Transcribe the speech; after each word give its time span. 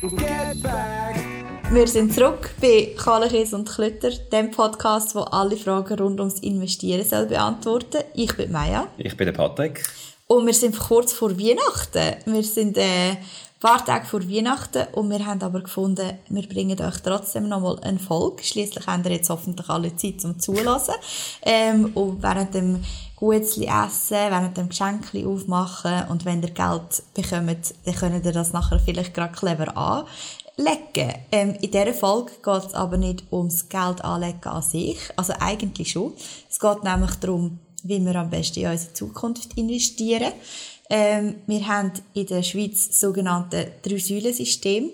Get 0.00 0.62
back. 0.62 1.16
Wir 1.70 1.86
sind 1.86 2.14
zurück 2.14 2.54
bei 2.58 2.94
Kahlekäse 2.96 3.54
und 3.54 3.68
Klötter, 3.68 4.10
dem 4.32 4.50
Podcast, 4.50 5.14
wo 5.14 5.20
alle 5.20 5.58
Fragen 5.58 5.98
rund 5.98 6.18
ums 6.20 6.40
Investieren 6.40 7.04
soll 7.04 7.26
beantworten. 7.26 7.98
Ich 8.14 8.34
bin 8.34 8.50
Maya. 8.50 8.88
Ich 8.96 9.14
bin 9.14 9.26
der 9.26 9.34
Patrick. 9.34 9.84
Und 10.26 10.46
wir 10.46 10.54
sind 10.54 10.78
kurz 10.78 11.12
vor 11.12 11.38
Weihnachten. 11.38 12.16
Wir 12.24 12.42
sind 12.42 12.78
äh, 12.78 13.10
ein 13.10 13.18
paar 13.60 13.84
Tage 13.84 14.06
vor 14.06 14.26
Weihnachten 14.26 14.86
und 14.92 15.10
wir 15.10 15.26
haben 15.26 15.42
aber 15.42 15.60
gefunden, 15.60 16.18
wir 16.30 16.48
bringen 16.48 16.80
euch 16.80 16.96
trotzdem 17.02 17.50
nochmal 17.50 17.78
einen 17.80 17.98
Folge. 17.98 18.42
Schließlich 18.42 18.86
haben 18.86 19.04
wir 19.04 19.12
jetzt 19.12 19.28
hoffentlich 19.28 19.68
alle 19.68 19.94
Zeit 19.96 20.22
zum 20.22 20.38
Zulassen. 20.40 20.94
Ähm, 21.42 21.92
und 21.94 22.22
während 22.22 22.54
dem 22.54 22.82
Gutzli 23.20 23.66
essen, 23.66 24.16
während 24.30 24.56
dem 24.56 24.70
Geschenkli 24.70 25.26
aufmachen 25.26 26.08
und 26.08 26.24
wenn 26.24 26.42
ihr 26.42 26.50
Geld 26.50 27.02
bekommt, 27.12 27.74
dann 27.84 27.94
könnt 27.94 28.24
ihr 28.24 28.32
das 28.32 28.54
nachher 28.54 28.80
vielleicht 28.80 29.12
gerade 29.12 29.34
clever 29.34 29.76
anlegen. 29.76 31.14
Ähm, 31.30 31.54
in 31.60 31.70
dieser 31.70 31.92
Folge 31.92 32.32
geht 32.42 32.64
es 32.64 32.74
aber 32.74 32.96
nicht 32.96 33.24
ums 33.30 33.68
Geld 33.68 34.02
anlegen 34.02 34.44
an 34.44 34.62
sich, 34.62 34.98
also 35.16 35.34
eigentlich 35.38 35.92
schon. 35.92 36.14
Es 36.48 36.58
geht 36.58 36.82
nämlich 36.82 37.14
darum, 37.16 37.58
wie 37.82 38.00
wir 38.00 38.16
am 38.16 38.30
besten 38.30 38.60
in 38.60 38.70
unsere 38.70 38.92
Zukunft 38.94 39.56
investieren. 39.58 40.32
Ähm, 40.88 41.36
wir 41.46 41.68
haben 41.68 41.92
in 42.14 42.26
der 42.26 42.42
Schweiz 42.42 42.98
sogenannte 42.98 43.70
Drei-Säulen-System 43.82 44.90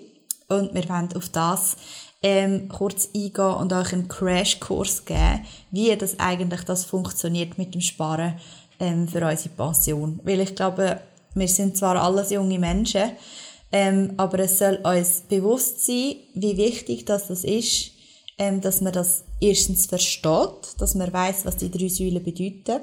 und 0.49 0.73
wir 0.73 0.89
wollen 0.89 1.15
auf 1.15 1.29
das 1.29 1.77
ähm, 2.23 2.67
kurz 2.69 3.09
eingehen 3.15 3.53
und 3.53 3.73
euch 3.73 3.93
einen 3.93 4.07
Crashkurs 4.07 5.05
geben, 5.05 5.45
wie 5.71 5.95
das 5.95 6.19
eigentlich 6.19 6.63
das 6.63 6.85
funktioniert 6.85 7.57
mit 7.57 7.73
dem 7.73 7.81
Sparen 7.81 8.39
ähm, 8.79 9.07
für 9.07 9.25
unsere 9.25 9.49
Pension. 9.49 10.19
Weil 10.23 10.41
ich 10.41 10.55
glaube, 10.55 11.01
wir 11.35 11.47
sind 11.47 11.77
zwar 11.77 12.01
alles 12.01 12.31
junge 12.31 12.59
Menschen, 12.59 13.11
ähm, 13.71 14.13
aber 14.17 14.39
es 14.39 14.59
soll 14.59 14.79
uns 14.83 15.21
bewusst 15.27 15.85
sein, 15.85 16.15
wie 16.33 16.57
wichtig 16.57 17.05
das, 17.05 17.27
das 17.27 17.43
ist, 17.43 17.91
ähm, 18.37 18.61
dass 18.61 18.81
man 18.81 18.93
das 18.93 19.23
erstens 19.39 19.85
versteht, 19.85 20.79
dass 20.79 20.95
man 20.95 21.11
weiß, 21.11 21.45
was 21.45 21.57
die 21.57 21.71
drei 21.71 21.89
Säulen 21.89 22.23
bedeuten 22.23 22.81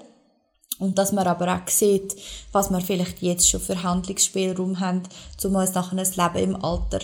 und 0.79 0.99
dass 0.99 1.13
man 1.13 1.27
aber 1.27 1.55
auch 1.55 1.69
sieht, 1.69 2.17
was 2.53 2.71
wir 2.71 2.81
vielleicht 2.81 3.23
jetzt 3.23 3.49
schon 3.49 3.61
für 3.61 3.83
Handlungsspielraum 3.83 4.81
haben, 4.81 5.03
um 5.43 5.55
uns 5.55 5.75
nachher 5.75 5.99
ein 5.99 6.35
Leben 6.35 6.51
im 6.51 6.65
Alter 6.65 7.01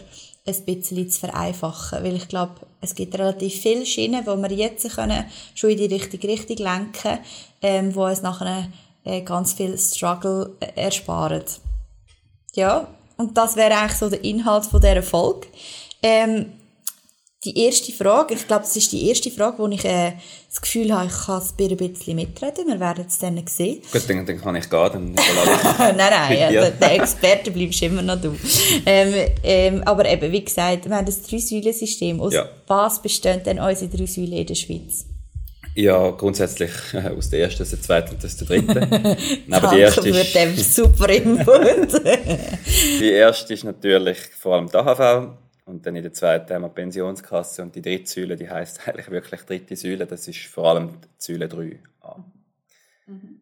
ein 0.51 0.65
bisschen 0.65 1.11
zu 1.11 1.21
vereinfachen. 1.21 2.05
Weil 2.05 2.17
ich 2.17 2.29
glaube, 2.29 2.53
es 2.81 2.95
gibt 2.95 3.19
relativ 3.19 3.55
viele 3.55 3.87
Schienen, 3.87 4.27
wo 4.27 4.37
wir 4.37 4.53
jetzt 4.53 4.89
können, 4.95 5.25
schon 5.55 5.71
in 5.71 5.79
die 5.79 5.95
richtige 5.95 6.29
Richtung 6.29 6.57
lenken 6.57 7.19
ähm, 7.63 7.95
wo 7.95 8.07
uns 8.07 8.23
nachher 8.23 8.69
äh, 9.05 9.23
ganz 9.23 9.53
viel 9.53 9.77
Struggle 9.79 10.57
äh, 10.61 10.81
ersparen. 10.81 11.45
Ja, 12.55 12.89
und 13.17 13.37
das 13.37 13.57
wäre 13.57 13.75
eigentlich 13.75 13.99
so 13.99 14.09
der 14.09 14.25
Inhalt 14.25 14.67
von 14.67 14.81
dieser 14.81 15.03
Folge. 15.03 15.47
Ähm, 16.03 16.53
die 17.45 17.65
erste 17.65 17.91
Frage, 17.93 18.35
ich 18.35 18.47
glaube, 18.47 18.65
das 18.65 18.77
ist 18.77 18.93
die 18.93 19.09
erste 19.09 19.31
Frage, 19.31 19.59
wo 19.59 19.67
ich 19.69 19.83
äh, 19.87 20.13
das 20.49 20.61
Gefühl 20.61 20.93
habe, 20.93 21.07
ich 21.07 21.27
kann 21.27 21.39
es 21.39 21.55
ein 21.59 21.77
bisschen 21.77 22.17
mitreden. 22.17 22.67
Wir 22.67 22.79
werden 22.79 23.07
es 23.09 23.19
dann 23.19 23.43
sehen. 23.47 23.81
Gut, 23.91 24.03
dann, 24.09 24.27
dann 24.27 24.41
kann 24.41 24.57
ich 24.57 24.69
gehen. 24.69 24.91
Dann 24.93 25.15
nein, 25.79 25.97
nein, 25.97 26.55
also, 26.55 26.73
der 26.79 26.95
Experte 26.97 27.51
bleibst 27.51 27.81
immer 27.83 28.03
noch 28.03 28.21
du. 28.21 28.37
Ähm, 28.85 29.15
ähm, 29.43 29.83
aber 29.87 30.07
eben, 30.07 30.31
wie 30.31 30.45
gesagt, 30.45 30.87
wir 30.87 30.95
haben 30.95 31.07
das 31.07 31.23
Drei-Säulen-System. 31.23 32.21
Aus 32.21 32.35
Ja. 32.35 32.47
was 32.67 33.01
bestehen 33.01 33.43
denn 33.43 33.59
unsere 33.59 33.91
drei 33.91 34.05
Säulen 34.05 34.33
in 34.33 34.47
der 34.47 34.55
Schweiz? 34.55 35.07
Ja, 35.75 36.11
grundsätzlich 36.11 36.73
äh, 36.93 37.09
aus 37.09 37.31
der 37.31 37.41
ersten, 37.41 37.63
aus 37.63 37.71
der 37.71 37.81
zweiten 37.81 38.17
und 38.17 38.25
aus 38.25 38.37
der 38.37 38.49
dritten. 38.49 39.17
Aber 39.51 39.69
die 39.69 39.81
erste, 39.81 40.09
ist, 40.11 40.35
den 40.35 40.57
super 40.59 41.09
Input. 41.09 42.05
die 43.01 43.11
erste 43.13 43.55
ist 43.55 43.65
natürlich 43.65 44.19
vor 44.39 44.57
allem 44.57 44.69
die 44.69 44.77
AHV. 44.77 45.29
Und 45.71 45.87
dann 45.87 45.97
in 45.97 46.03
der 46.03 46.13
zweiten 46.13 46.53
haben 46.53 46.63
wir 46.63 46.69
die 46.69 46.75
Pensionskasse. 46.75 47.63
Und 47.63 47.75
die 47.75 47.83
dritte 47.83 48.11
Säule, 48.11 48.37
die 48.37 48.51
heisst 48.51 48.81
eigentlich 48.89 49.11
wirklich 49.11 49.41
dritte 49.43 49.77
Säule. 49.77 50.07
Das 50.07 50.27
ist 50.29 50.45
vor 50.47 50.69
allem 50.69 50.91
die 51.01 51.09
Säule 51.19 51.47
3a. 51.47 52.23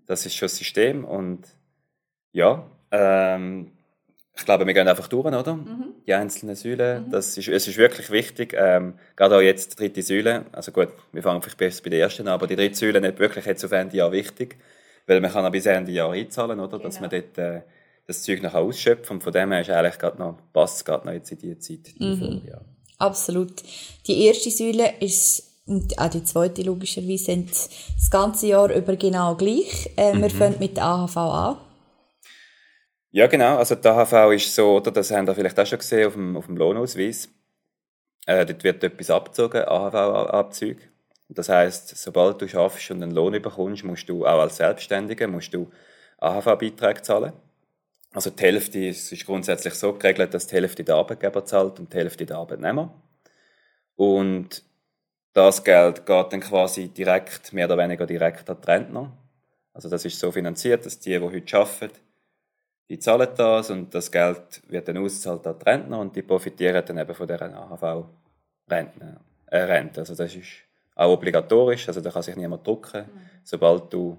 Das 0.06 0.24
ist 0.24 0.34
schon 0.34 0.46
das 0.46 0.56
System. 0.56 1.04
Und 1.04 1.46
ja, 2.32 2.64
ähm, 2.90 3.72
ich 4.36 4.44
glaube, 4.44 4.66
wir 4.66 4.74
gehen 4.74 4.86
einfach 4.86 5.08
durch, 5.08 5.26
oder? 5.26 5.58
Die 6.06 6.14
einzelnen 6.14 6.54
Säulen. 6.54 7.10
Das 7.10 7.36
ist, 7.36 7.48
es 7.48 7.66
ist 7.66 7.76
wirklich 7.76 8.10
wichtig. 8.10 8.54
Ähm, 8.56 8.94
gerade 9.16 9.36
auch 9.36 9.40
jetzt 9.40 9.72
die 9.72 9.76
dritte 9.76 10.02
Säule. 10.02 10.46
Also 10.52 10.70
gut, 10.70 10.88
wir 11.12 11.22
fangen 11.22 11.42
vielleicht 11.42 11.58
besser 11.58 11.82
bei 11.82 11.90
der 11.90 12.00
ersten 12.00 12.22
an, 12.28 12.34
aber 12.34 12.46
die 12.46 12.54
dritte 12.56 12.76
Säule 12.76 13.00
nicht 13.00 13.18
wirklich 13.18 13.46
jetzt 13.46 13.64
auf 13.64 13.72
Ende 13.72 13.96
Jahr 13.96 14.12
wichtig. 14.12 14.56
Weil 15.06 15.20
man 15.20 15.32
kann 15.32 15.44
auch 15.44 15.50
bis 15.50 15.66
Ende 15.66 15.90
Jahr 15.90 16.12
einzahlen, 16.12 16.60
oder? 16.60 16.78
Dass 16.78 17.00
man 17.00 17.10
dort 17.10 17.36
äh, 17.36 17.62
das 18.08 18.22
Zeug 18.22 18.42
noch 18.42 18.54
ausschöpfen 18.54 19.16
Und 19.16 19.22
von 19.22 19.32
dem 19.32 19.52
her 19.52 19.60
ist 19.60 19.70
eigentlich 19.70 19.98
gerade 19.98 20.18
noch, 20.18 20.38
passt 20.52 20.78
es 20.78 20.84
gerade 20.84 21.06
noch 21.06 21.12
jetzt 21.12 21.30
in 21.30 21.38
die 21.38 21.58
Zeit. 21.58 21.94
Die 21.98 22.42
ja. 22.48 22.60
Absolut. 22.98 23.62
Die 24.06 24.24
erste 24.24 24.50
Säule 24.50 24.94
ist 24.98 25.44
und 25.66 25.98
auch 25.98 26.08
die 26.08 26.24
zweite 26.24 26.62
logischerweise 26.62 27.24
sind 27.24 27.50
das 27.50 28.10
ganze 28.10 28.46
Jahr 28.46 28.74
über 28.74 28.96
genau 28.96 29.34
gleich. 29.36 29.90
Äh, 29.96 30.14
Wir 30.14 30.30
fangen 30.30 30.56
mit 30.58 30.78
der 30.78 30.84
AHV 30.84 31.16
an. 31.18 31.58
Ja, 33.10 33.26
genau. 33.26 33.58
Also 33.58 33.74
die 33.74 33.86
AHV 33.86 34.32
ist 34.34 34.54
so, 34.54 34.76
oder 34.76 34.90
das 34.90 35.10
haben 35.10 35.26
wir 35.26 35.34
vielleicht 35.34 35.60
auch 35.60 35.66
schon 35.66 35.78
gesehen 35.78 36.06
auf 36.06 36.14
dem, 36.14 36.36
auf 36.38 36.46
dem 36.46 36.56
Lohnausweis. 36.56 37.28
Äh, 38.24 38.46
dort 38.46 38.64
wird 38.64 38.82
etwas 38.82 39.10
abgezogen, 39.10 39.62
AHV-Abzüge. 39.62 40.80
Das 41.28 41.50
heißt, 41.50 41.96
sobald 41.98 42.40
du 42.40 42.48
schaffst 42.48 42.90
und 42.90 43.02
einen 43.02 43.12
Lohn 43.12 43.40
bekommst, 43.42 43.84
musst 43.84 44.08
du 44.08 44.24
auch 44.24 44.40
als 44.40 44.56
Selbstständiger 44.56 45.28
musst 45.28 45.52
du 45.52 45.70
AHV-Beiträge 46.18 47.02
zahlen. 47.02 47.34
Also 48.12 48.30
die 48.30 48.42
Hälfte 48.42 48.78
ist, 48.86 49.12
ist 49.12 49.26
grundsätzlich 49.26 49.74
so 49.74 49.92
geregelt, 49.92 50.32
dass 50.32 50.46
die 50.46 50.56
Hälfte 50.56 50.82
der 50.82 50.96
Arbeitgeber 50.96 51.44
zahlt 51.44 51.78
und 51.78 51.92
die 51.92 51.98
Hälfte 51.98 52.24
der 52.24 52.38
Arbeitnehmer. 52.38 52.92
Und 53.96 54.62
das 55.32 55.62
Geld 55.62 56.06
geht 56.06 56.32
dann 56.32 56.40
quasi 56.40 56.88
direkt, 56.88 57.52
mehr 57.52 57.66
oder 57.66 57.78
weniger 57.78 58.06
direkt 58.06 58.48
an 58.48 58.56
die 58.60 58.70
Rentner. 58.70 59.12
Also 59.72 59.88
das 59.88 60.04
ist 60.04 60.18
so 60.18 60.32
finanziert, 60.32 60.86
dass 60.86 60.98
die, 60.98 61.10
die 61.10 61.20
heute 61.20 61.56
arbeiten, 61.58 61.90
die 62.88 62.98
zahlen 62.98 63.28
das 63.36 63.70
und 63.70 63.94
das 63.94 64.10
Geld 64.10 64.62
wird 64.68 64.88
dann 64.88 64.96
ausgezahlt 64.96 65.46
an 65.46 65.58
die 65.58 65.64
Rentner 65.64 65.98
und 66.00 66.16
die 66.16 66.22
profitieren 66.22 66.82
dann 66.84 66.98
eben 66.98 67.14
von 67.14 67.26
dieser 67.26 67.54
AHV-Rente. 67.54 69.20
Äh, 69.46 69.58
Rente. 69.58 70.00
Also 70.00 70.14
das 70.14 70.34
ist 70.34 70.46
auch 70.94 71.12
obligatorisch, 71.12 71.86
also 71.88 72.00
da 72.00 72.10
kann 72.10 72.22
sich 72.22 72.36
niemand 72.36 72.66
drucken. 72.66 73.04
Sobald 73.44 73.92
du, 73.92 74.18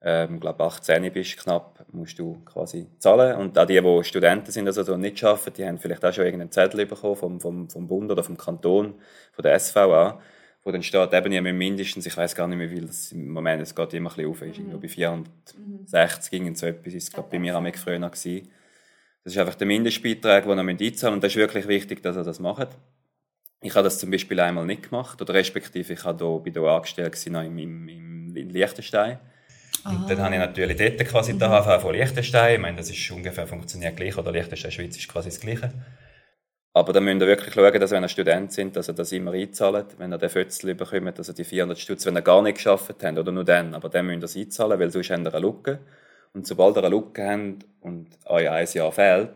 ähm, 0.00 0.38
glaube 0.38 0.62
18 0.64 1.12
bist, 1.12 1.38
knapp, 1.38 1.84
musst 1.92 2.18
du 2.18 2.40
quasi 2.44 2.86
zahlen. 2.98 3.36
Und 3.36 3.58
auch 3.58 3.66
die, 3.66 3.80
die 3.80 4.04
Studenten 4.04 4.50
sind, 4.52 4.66
also 4.66 4.84
die 4.84 4.96
nicht 4.96 5.22
arbeiten, 5.24 5.54
die 5.54 5.66
haben 5.66 5.78
vielleicht 5.78 6.04
auch 6.04 6.12
schon 6.12 6.24
irgendeinen 6.24 6.52
Zettel 6.52 6.86
bekommen 6.86 7.16
vom, 7.16 7.40
vom, 7.40 7.68
vom 7.68 7.88
Bund 7.88 8.10
oder 8.10 8.22
vom 8.22 8.36
Kanton, 8.36 8.94
von 9.32 9.42
der 9.42 9.58
SVA, 9.58 10.20
wo 10.62 10.70
dann 10.70 10.82
steht, 10.82 11.12
eben, 11.12 11.32
müsst 11.32 11.52
mindestens, 11.52 12.06
ich 12.06 12.16
weiß 12.16 12.34
gar 12.34 12.46
nicht 12.46 12.58
mehr, 12.58 12.70
wie 12.70 12.80
das 12.80 13.10
im 13.12 13.28
Moment, 13.30 13.62
es 13.62 13.74
geht 13.74 13.94
immer 13.94 14.10
ein 14.10 14.16
bisschen 14.16 14.30
auf, 14.30 14.42
ist 14.42 14.58
irgendwo 14.58 14.78
bei 14.78 14.88
460, 14.88 16.32
irgend 16.32 16.58
so 16.58 16.66
etwas, 16.66 16.94
ist 16.94 17.04
es 17.04 17.12
glaube 17.12 17.30
bei 17.30 17.38
mir 17.38 17.56
am 17.56 17.72
früher 17.72 17.98
gewesen. 17.98 18.48
Das 19.24 19.32
ist 19.32 19.38
einfach 19.38 19.56
der 19.56 19.66
Mindestbeitrag, 19.66 20.44
den 20.44 20.58
ihr 20.58 20.64
einzahlen 20.64 20.90
müsst. 20.90 21.04
Und 21.04 21.24
das 21.24 21.32
ist 21.32 21.36
wirklich 21.36 21.66
wichtig, 21.66 22.02
dass 22.02 22.16
ihr 22.16 22.22
das 22.22 22.38
macht. 22.38 22.68
Ich 23.60 23.74
habe 23.74 23.84
das 23.84 23.98
zum 23.98 24.10
Beispiel 24.10 24.38
einmal 24.38 24.64
nicht 24.64 24.84
gemacht, 24.84 25.20
oder 25.20 25.34
respektive 25.34 25.92
ich 25.92 26.02
bin 26.02 26.52
da 26.52 26.76
angestellt 26.76 27.26
noch 27.30 27.42
im, 27.42 27.58
im, 27.58 27.88
im, 27.88 28.36
in 28.36 28.50
Liechtenstein. 28.50 29.18
Und 29.88 30.10
dann 30.10 30.20
habe 30.20 30.34
ich 30.34 30.40
natürlich 30.40 30.76
dort 30.76 31.08
quasi 31.08 31.36
die 31.36 31.44
AHV 31.44 31.82
von 31.82 31.94
Liechtenstein. 31.94 32.54
Ich 32.54 32.60
meine, 32.60 32.76
das 32.76 32.90
ist 32.90 33.10
ungefähr 33.10 33.46
funktioniert 33.46 33.96
gleich, 33.96 34.16
oder 34.16 34.32
Liechtenstein, 34.32 34.70
Schweiz 34.70 34.96
ist 34.96 35.08
quasi 35.08 35.30
das 35.30 35.40
Gleiche. 35.40 35.72
Aber 36.74 36.92
da 36.92 37.00
müsst 37.00 37.20
ihr 37.20 37.26
wirklich 37.26 37.54
schauen, 37.54 37.80
dass 37.80 37.90
wenn 37.90 38.04
ihr 38.04 38.08
Student 38.08 38.52
sind, 38.52 38.76
dass 38.76 38.88
ihr 38.88 38.94
das 38.94 39.10
immer 39.12 39.32
einzahlt. 39.32 39.98
Wenn 39.98 40.12
ihr 40.12 40.18
den 40.18 40.28
Fötzel 40.28 40.74
bekommt, 40.74 41.18
also 41.18 41.32
die 41.32 41.44
400 41.44 41.78
Stutz, 41.78 42.06
wenn 42.06 42.16
ihr 42.16 42.22
gar 42.22 42.42
nicht 42.42 42.56
geschafft 42.56 43.02
habt, 43.02 43.18
oder 43.18 43.32
nur 43.32 43.44
dann, 43.44 43.74
aber 43.74 43.88
dann 43.88 44.06
müsst 44.06 44.22
ihr 44.22 44.24
es 44.26 44.36
einzahlen, 44.36 44.78
weil 44.78 44.90
sonst 44.90 45.10
habt 45.10 45.24
ihr 45.24 45.34
eine 45.34 45.40
Lücke. 45.44 45.80
Und 46.34 46.46
sobald 46.46 46.76
ihr 46.76 46.84
eine 46.84 46.94
Lücke 46.94 47.26
habt 47.26 47.66
und 47.80 48.06
euch 48.26 48.48
ein 48.48 48.68
Jahr 48.72 48.92
fehlt, 48.92 49.30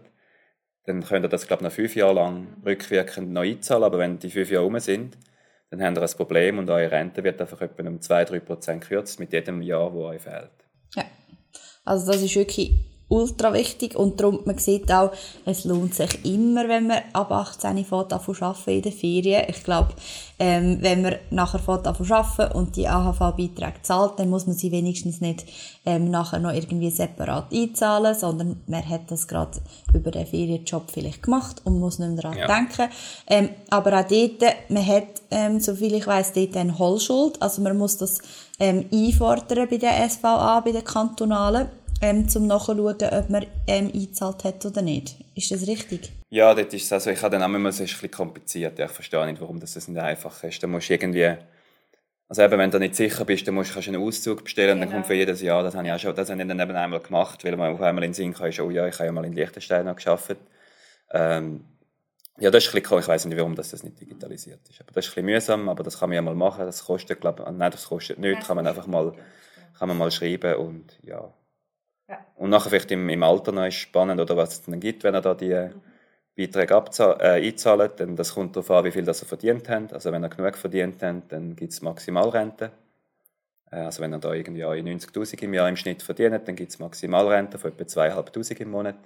dann 0.84 1.02
könnt 1.02 1.25
ihr 1.25 1.28
das, 1.28 1.46
glaube 1.46 1.62
ich, 1.62 1.64
noch 1.64 1.72
fünf 1.75 1.96
Jahre 1.96 2.14
lang 2.14 2.46
rückwirkend 2.64 3.32
noch 3.32 3.43
einzahlen. 3.43 3.84
Aber 3.84 3.98
wenn 3.98 4.19
die 4.19 4.31
fünf 4.31 4.50
Jahre 4.50 4.66
um 4.66 4.78
sind, 4.78 5.16
dann 5.72 5.82
habt 5.82 5.96
ihr 5.96 6.02
ein 6.02 6.16
Problem 6.16 6.58
und 6.58 6.69
eure 6.69 6.90
Rente 6.90 7.24
wird 7.24 7.40
einfach 7.40 7.60
etwa 7.62 7.88
um 7.88 7.98
2-3 7.98 8.40
Prozent 8.40 8.82
gekürzt 8.82 9.19
mit 9.19 9.32
jedem 9.32 9.62
Jahr, 9.62 9.92
wo 9.92 10.04
euch 10.04 10.20
fehlt. 10.20 10.50
Ja. 10.94 11.04
Also 11.84 12.12
das 12.12 12.22
ist 12.22 12.36
wirklich 12.36 12.91
ultra 13.12 13.52
wichtig 13.52 13.94
und 13.94 14.18
darum, 14.18 14.40
man 14.44 14.58
sieht 14.58 14.90
auch, 14.90 15.12
es 15.44 15.64
lohnt 15.64 15.94
sich 15.94 16.24
immer, 16.24 16.68
wenn 16.68 16.86
man 16.86 16.98
ab 17.12 17.30
18 17.30 17.84
fährt 17.84 18.12
arbeiten 18.12 18.70
in 18.70 18.82
den 18.82 18.92
Ferien. 18.92 19.44
Ich 19.48 19.62
glaube, 19.62 19.90
ähm, 20.38 20.78
wenn 20.80 21.02
man 21.02 21.16
nachher 21.30 21.58
fährt 21.58 21.86
arbeiten 21.86 22.56
und 22.56 22.74
die 22.76 22.88
AHV-Beiträge 22.88 23.82
zahlt, 23.82 24.18
dann 24.18 24.30
muss 24.30 24.46
man 24.46 24.56
sie 24.56 24.72
wenigstens 24.72 25.20
nicht 25.20 25.44
ähm, 25.84 26.10
nachher 26.10 26.38
noch 26.38 26.52
irgendwie 26.52 26.90
separat 26.90 27.52
einzahlen, 27.52 28.14
sondern 28.14 28.60
man 28.66 28.88
hat 28.88 29.10
das 29.10 29.28
gerade 29.28 29.58
über 29.92 30.10
den 30.10 30.26
Ferienjob 30.26 30.90
vielleicht 30.90 31.22
gemacht 31.22 31.60
und 31.64 31.78
muss 31.78 31.98
nicht 31.98 32.12
mehr 32.12 32.22
daran 32.22 32.38
Ja. 32.38 32.46
denken. 32.46 32.88
Ähm, 33.28 33.50
aber 33.70 34.00
auch 34.00 34.08
dort, 34.08 34.42
man 34.68 34.86
hat, 34.86 35.04
ähm, 35.30 35.60
soviel 35.60 35.94
ich 35.94 36.06
weiß, 36.06 36.32
dort 36.32 36.56
eine 36.56 36.78
Hohlschuld, 36.78 37.40
also 37.42 37.62
man 37.62 37.76
muss 37.76 37.98
das 37.98 38.18
ähm, 38.58 38.86
einfordern 38.92 39.68
bei 39.68 39.76
der 39.76 40.08
SVA, 40.08 40.60
bei 40.60 40.72
der 40.72 40.82
kantonalen, 40.82 41.68
ähm, 42.02 42.28
zum 42.28 42.46
nachschauen, 42.46 42.78
ob 42.78 43.31
man 43.31 43.46
ähm, 43.66 43.90
eingezahlt 43.94 44.44
hat 44.44 44.66
oder 44.66 44.82
nicht. 44.82 45.16
Ist 45.34 45.50
das 45.50 45.66
richtig? 45.66 46.12
Ja, 46.31 46.52
das 46.54 46.75
ist 46.75 46.93
also, 46.93 47.10
ich 47.10 47.22
habe 47.22 47.38
dann 47.38 47.43
auch 47.43 47.54
immer, 47.54 47.69
es 47.69 47.81
ist 47.81 47.90
ein 47.90 47.93
bisschen 47.93 48.10
kompliziert. 48.10 48.78
Ich 48.78 48.90
verstehe 48.90 49.25
nicht, 49.26 49.40
warum 49.40 49.60
das 49.60 49.88
nicht 49.88 50.00
einfach 50.00 50.43
ist. 50.44 50.62
Da 50.62 50.66
musst 50.66 50.88
du 50.88 50.94
irgendwie, 50.94 51.37
also 52.28 52.43
eben, 52.43 52.58
wenn 52.58 52.70
du 52.70 52.78
nicht 52.78 52.96
sicher 52.96 53.25
bist, 53.25 53.46
dann 53.46 53.54
musst 53.54 53.75
du 53.75 53.81
einen 53.81 54.02
Auszug 54.02 54.44
bestellen 54.44 54.69
genau. 54.69 54.82
und 54.82 54.90
dann 54.90 54.93
kommt 54.93 55.06
für 55.06 55.14
jedes 55.14 55.40
Jahr, 55.40 55.62
das 55.62 55.75
habe 55.75 55.87
ich 55.87 55.93
auch 55.93 55.99
schon, 55.99 56.14
das 56.14 56.28
habe 56.28 56.43
ich 56.43 56.49
dann 56.49 56.58
eben 56.58 56.76
einmal 56.76 57.00
gemacht, 57.00 57.44
weil 57.44 57.56
man 57.56 57.72
auf 57.72 57.81
einmal 57.81 58.05
in 58.05 58.10
den 58.10 58.14
Sinn 58.14 58.34
kann, 58.34 58.52
oh 58.60 58.70
ja, 58.70 58.87
ich 58.87 58.94
habe 58.94 59.06
ja 59.06 59.12
mal 59.12 59.25
in 59.25 59.32
Liechtenstein 59.32 59.87
noch 59.87 59.96
gearbeitet. 59.96 60.38
Ähm, 61.12 61.64
ja, 62.38 62.50
das 62.50 62.64
ist 62.64 62.75
ein 62.75 62.82
bisschen, 62.82 62.98
ich 62.98 63.08
weiß 63.08 63.26
nicht, 63.26 63.38
warum 63.38 63.55
das, 63.55 63.70
das 63.70 63.84
nicht 63.84 64.00
digitalisiert 64.00 64.60
ist. 64.69 64.81
Aber 64.81 64.90
das 64.93 65.06
ist 65.06 65.12
ein 65.12 65.25
bisschen 65.25 65.26
mühsam, 65.26 65.69
aber 65.69 65.84
das 65.84 65.98
kann 66.00 66.08
man 66.08 66.16
ja 66.16 66.22
mal 66.22 66.34
machen. 66.34 66.64
Das 66.64 66.84
kostet, 66.84 67.20
glaube 67.20 67.44
ich, 67.46 67.52
nein, 67.52 67.70
das 67.70 67.84
kostet 67.84 68.19
nichts, 68.19 68.46
kann 68.46 68.56
man 68.56 68.66
einfach 68.66 68.87
mal, 68.87 69.12
kann 69.78 69.88
man 69.88 69.98
mal 69.98 70.10
schreiben 70.10 70.56
und 70.56 70.98
ja. 71.02 71.32
Und 72.36 72.50
nachher 72.50 72.70
vielleicht 72.70 72.90
im, 72.90 73.08
im 73.08 73.22
Alter 73.22 73.52
noch 73.52 73.66
ist 73.66 73.74
spannend, 73.74 74.20
oder 74.20 74.36
was 74.36 74.54
es 74.54 74.62
dann 74.62 74.80
gibt, 74.80 75.04
wenn 75.04 75.14
er 75.14 75.20
da 75.20 75.34
die. 75.34 75.70
Beiträge 76.34 76.82
äh, 76.98 77.46
einzahlt, 77.46 78.00
denn 78.00 78.16
das 78.16 78.34
kommt 78.34 78.56
darauf 78.56 78.70
an, 78.70 78.84
wie 78.84 78.90
viel 78.90 79.04
das 79.04 79.20
er 79.22 79.28
verdient 79.28 79.68
hat. 79.68 79.92
Also 79.92 80.12
wenn 80.12 80.22
er 80.22 80.30
genug 80.30 80.56
verdient 80.56 81.02
hat, 81.02 81.30
dann 81.30 81.54
gibt 81.54 81.72
es 81.72 81.82
Maximalrente. 81.82 82.72
Äh, 83.70 83.76
also 83.76 84.02
wenn 84.02 84.12
er 84.12 84.18
da 84.18 84.32
irgendwie 84.32 84.64
90'000 84.64 85.42
im 85.42 85.54
Jahr 85.54 85.68
im 85.68 85.76
Schnitt 85.76 86.02
verdient, 86.02 86.46
dann 86.48 86.56
gibt 86.56 86.70
es 86.70 86.78
Maximalrente 86.78 87.58
von 87.58 87.72
etwa 87.72 87.84
2'500 87.84 88.60
im 88.60 88.70
Monat. 88.70 88.96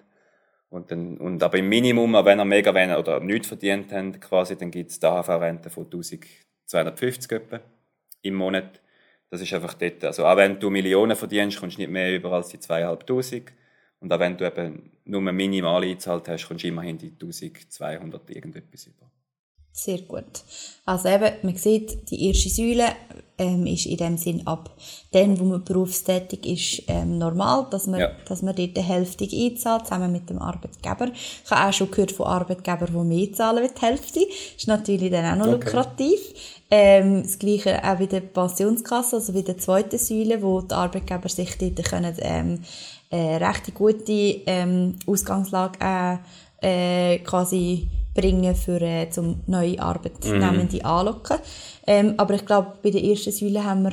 Und, 0.68 0.90
dann, 0.90 1.16
und 1.18 1.42
aber 1.42 1.58
im 1.58 1.68
Minimum, 1.68 2.12
wenn 2.24 2.38
er 2.38 2.44
mega 2.44 2.74
wenig 2.74 2.96
oder 2.96 3.20
nichts 3.20 3.48
verdient 3.48 3.92
hat, 3.92 4.20
quasi, 4.20 4.56
dann 4.56 4.70
gibt 4.70 4.90
es 4.90 4.98
die 4.98 5.06
AHV-Rente 5.06 5.70
von 5.70 5.84
1250 5.84 7.32
etwa 7.32 7.60
im 8.22 8.34
Monat. 8.34 8.80
Das 9.30 9.40
ist 9.40 9.52
einfach 9.52 9.74
dort. 9.74 10.04
Also 10.04 10.24
auch 10.26 10.36
wenn 10.36 10.58
du 10.58 10.70
Millionen 10.70 11.16
verdienst, 11.16 11.58
kommst 11.58 11.76
du 11.76 11.82
nicht 11.82 11.90
mehr 11.90 12.14
über 12.14 12.32
als 12.32 12.48
die 12.48 12.60
2500. 12.60 13.52
Und 14.00 14.12
auch 14.12 14.20
wenn 14.20 14.36
du 14.36 14.46
eben 14.46 14.92
nur 15.04 15.20
minimal 15.20 15.82
eingezahlt 15.82 16.28
hast, 16.28 16.46
kommst 16.46 16.64
du 16.64 16.68
immerhin 16.68 16.98
die 16.98 17.10
1200 17.10 18.30
irgendetwas 18.30 18.86
über. 18.86 19.10
Sehr 19.78 19.98
gut. 19.98 20.24
Also 20.86 21.10
eben, 21.10 21.34
man 21.42 21.54
sieht, 21.56 22.10
die 22.10 22.28
erste 22.28 22.48
Säule 22.48 22.86
ähm, 23.36 23.66
ist 23.66 23.84
in 23.84 23.98
dem 23.98 24.16
Sinn 24.16 24.46
ab 24.46 24.70
dem, 25.12 25.38
wo 25.38 25.44
man 25.44 25.64
berufstätig 25.64 26.46
ist, 26.46 26.84
ähm, 26.88 27.18
normal, 27.18 27.66
dass 27.70 27.86
man, 27.86 28.00
ja. 28.00 28.10
dass 28.26 28.40
man 28.40 28.56
dort 28.56 28.74
die 28.74 28.80
Hälfte 28.80 29.28
einzahlt, 29.30 29.84
zusammen 29.84 30.12
mit 30.12 30.30
dem 30.30 30.38
Arbeitgeber. 30.38 31.10
Ich 31.12 31.50
habe 31.50 31.68
auch 31.68 31.72
schon 31.74 31.90
gehört 31.90 32.12
von 32.12 32.26
Arbeitgebern, 32.26 32.88
die 32.90 33.16
mehr 33.16 33.32
zahlen 33.34 33.64
als 33.64 33.74
die 33.74 33.84
Hälfte. 33.84 34.20
Das 34.20 34.56
ist 34.56 34.66
natürlich 34.66 35.10
dann 35.10 35.26
auch 35.26 35.44
noch 35.44 35.54
okay. 35.54 35.66
lukrativ. 35.66 36.20
Ähm, 36.70 37.22
das 37.24 37.38
Gleiche 37.38 37.84
auch 37.84 37.98
bei 37.98 38.06
der 38.06 38.20
Pensionskasse, 38.20 39.16
also 39.16 39.34
bei 39.34 39.42
der 39.42 39.58
zweiten 39.58 39.98
Säule, 39.98 40.42
wo 40.42 40.62
die 40.62 40.74
Arbeitgeber 40.74 41.28
sich 41.28 41.58
dort 41.58 41.84
können, 41.84 42.16
ähm, 42.20 42.62
äh, 43.10 43.36
recht 43.36 43.74
gute 43.74 44.40
ähm, 44.46 44.94
Ausgangslage 45.06 45.78
äh, 45.82 46.16
äh, 46.62 47.18
quasi 47.18 47.88
bringen, 48.16 48.56
für 48.56 48.80
äh, 48.80 49.10
zum 49.10 49.40
neue 49.46 49.80
Arbeitnehmende 49.80 50.78
mm. 50.78 50.86
anlocken. 50.86 51.38
Ähm, 51.86 52.14
aber 52.16 52.34
ich 52.34 52.46
glaube, 52.46 52.72
bei 52.82 52.90
der 52.90 53.04
ersten 53.04 53.32
Säule 53.32 53.64
haben 53.64 53.84
wir 53.84 53.92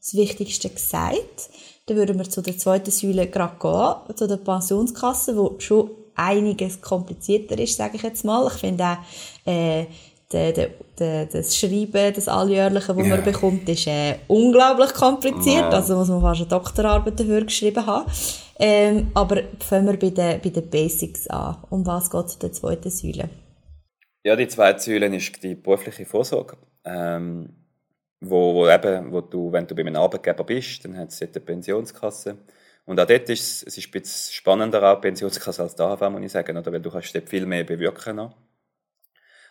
das 0.00 0.14
Wichtigste 0.14 0.70
gesagt. 0.70 1.50
Dann 1.86 1.96
würden 1.96 2.18
wir 2.18 2.28
zu 2.30 2.40
der 2.40 2.56
zweiten 2.56 2.90
Säule 2.90 3.26
gerade 3.26 3.56
gehen, 3.60 4.16
zu 4.16 4.26
der 4.26 4.36
Pensionskasse, 4.38 5.36
wo 5.36 5.56
schon 5.58 5.90
einiges 6.14 6.80
komplizierter 6.80 7.58
ist, 7.58 7.76
sage 7.76 7.96
ich 7.96 8.02
jetzt 8.02 8.24
mal. 8.24 8.46
Ich 8.46 8.60
finde 8.60 8.84
auch, 8.84 9.50
äh, 9.50 9.86
de, 10.32 10.52
de, 10.52 10.70
de, 10.98 11.26
das 11.26 11.56
Schreiben, 11.56 12.14
das 12.14 12.28
Alljährliche, 12.28 12.94
das 12.94 12.96
yeah. 12.96 13.16
man 13.16 13.24
bekommt, 13.24 13.68
ist 13.68 13.86
äh, 13.86 14.16
unglaublich 14.28 14.92
kompliziert. 14.94 15.64
Yeah. 15.64 15.70
Also 15.70 15.96
muss 15.96 16.08
man 16.08 16.20
fast 16.20 16.40
eine 16.40 16.48
Doktorarbeit 16.48 17.18
dafür 17.18 17.44
geschrieben 17.44 17.86
haben. 17.86 18.10
Ähm, 18.58 19.08
aber 19.14 19.42
fangen 19.58 19.86
wir 19.86 19.98
bei 19.98 20.10
den, 20.10 20.40
bei 20.40 20.50
den 20.50 20.70
Basics 20.70 21.26
an. 21.28 21.56
Um 21.70 21.84
was 21.86 22.10
geht 22.10 22.26
es 22.26 22.34
in 22.34 22.40
der 22.40 22.52
zweiten 22.52 22.90
Säule? 22.90 23.28
Ja, 24.26 24.36
die 24.36 24.48
zweite 24.48 24.80
Säule 24.80 25.14
ist 25.14 25.42
die 25.42 25.54
berufliche 25.54 26.06
Vorsorge. 26.06 26.56
Ähm, 26.84 27.50
wo, 28.20 28.54
wo, 28.54 28.68
eben, 28.68 29.12
wo 29.12 29.20
du, 29.20 29.52
wenn 29.52 29.66
du 29.66 29.74
bei 29.74 29.82
einem 29.82 29.96
Arbeitgeber 29.96 30.44
bist, 30.44 30.82
dann 30.84 30.96
hat 30.96 31.10
es 31.10 31.20
eine 31.20 31.30
Pensionskasse. 31.32 32.38
Und 32.86 32.98
auch 32.98 33.06
dort 33.06 33.28
ist 33.28 33.64
es, 33.66 33.76
ist 33.76 33.86
ein 33.86 33.90
bisschen 33.90 34.32
spannender, 34.32 34.82
auch 34.82 35.00
Pensionskasse 35.02 35.62
als 35.62 35.74
die 35.74 35.82
AHV, 35.82 36.00
muss 36.10 36.22
ich 36.22 36.32
sagen, 36.32 36.56
oder? 36.56 36.72
weil 36.72 36.80
du 36.80 36.90
kannst 36.90 37.14
dort 37.14 37.28
viel 37.28 37.44
mehr 37.44 37.64
bewirken 37.64 38.16
noch. 38.16 38.34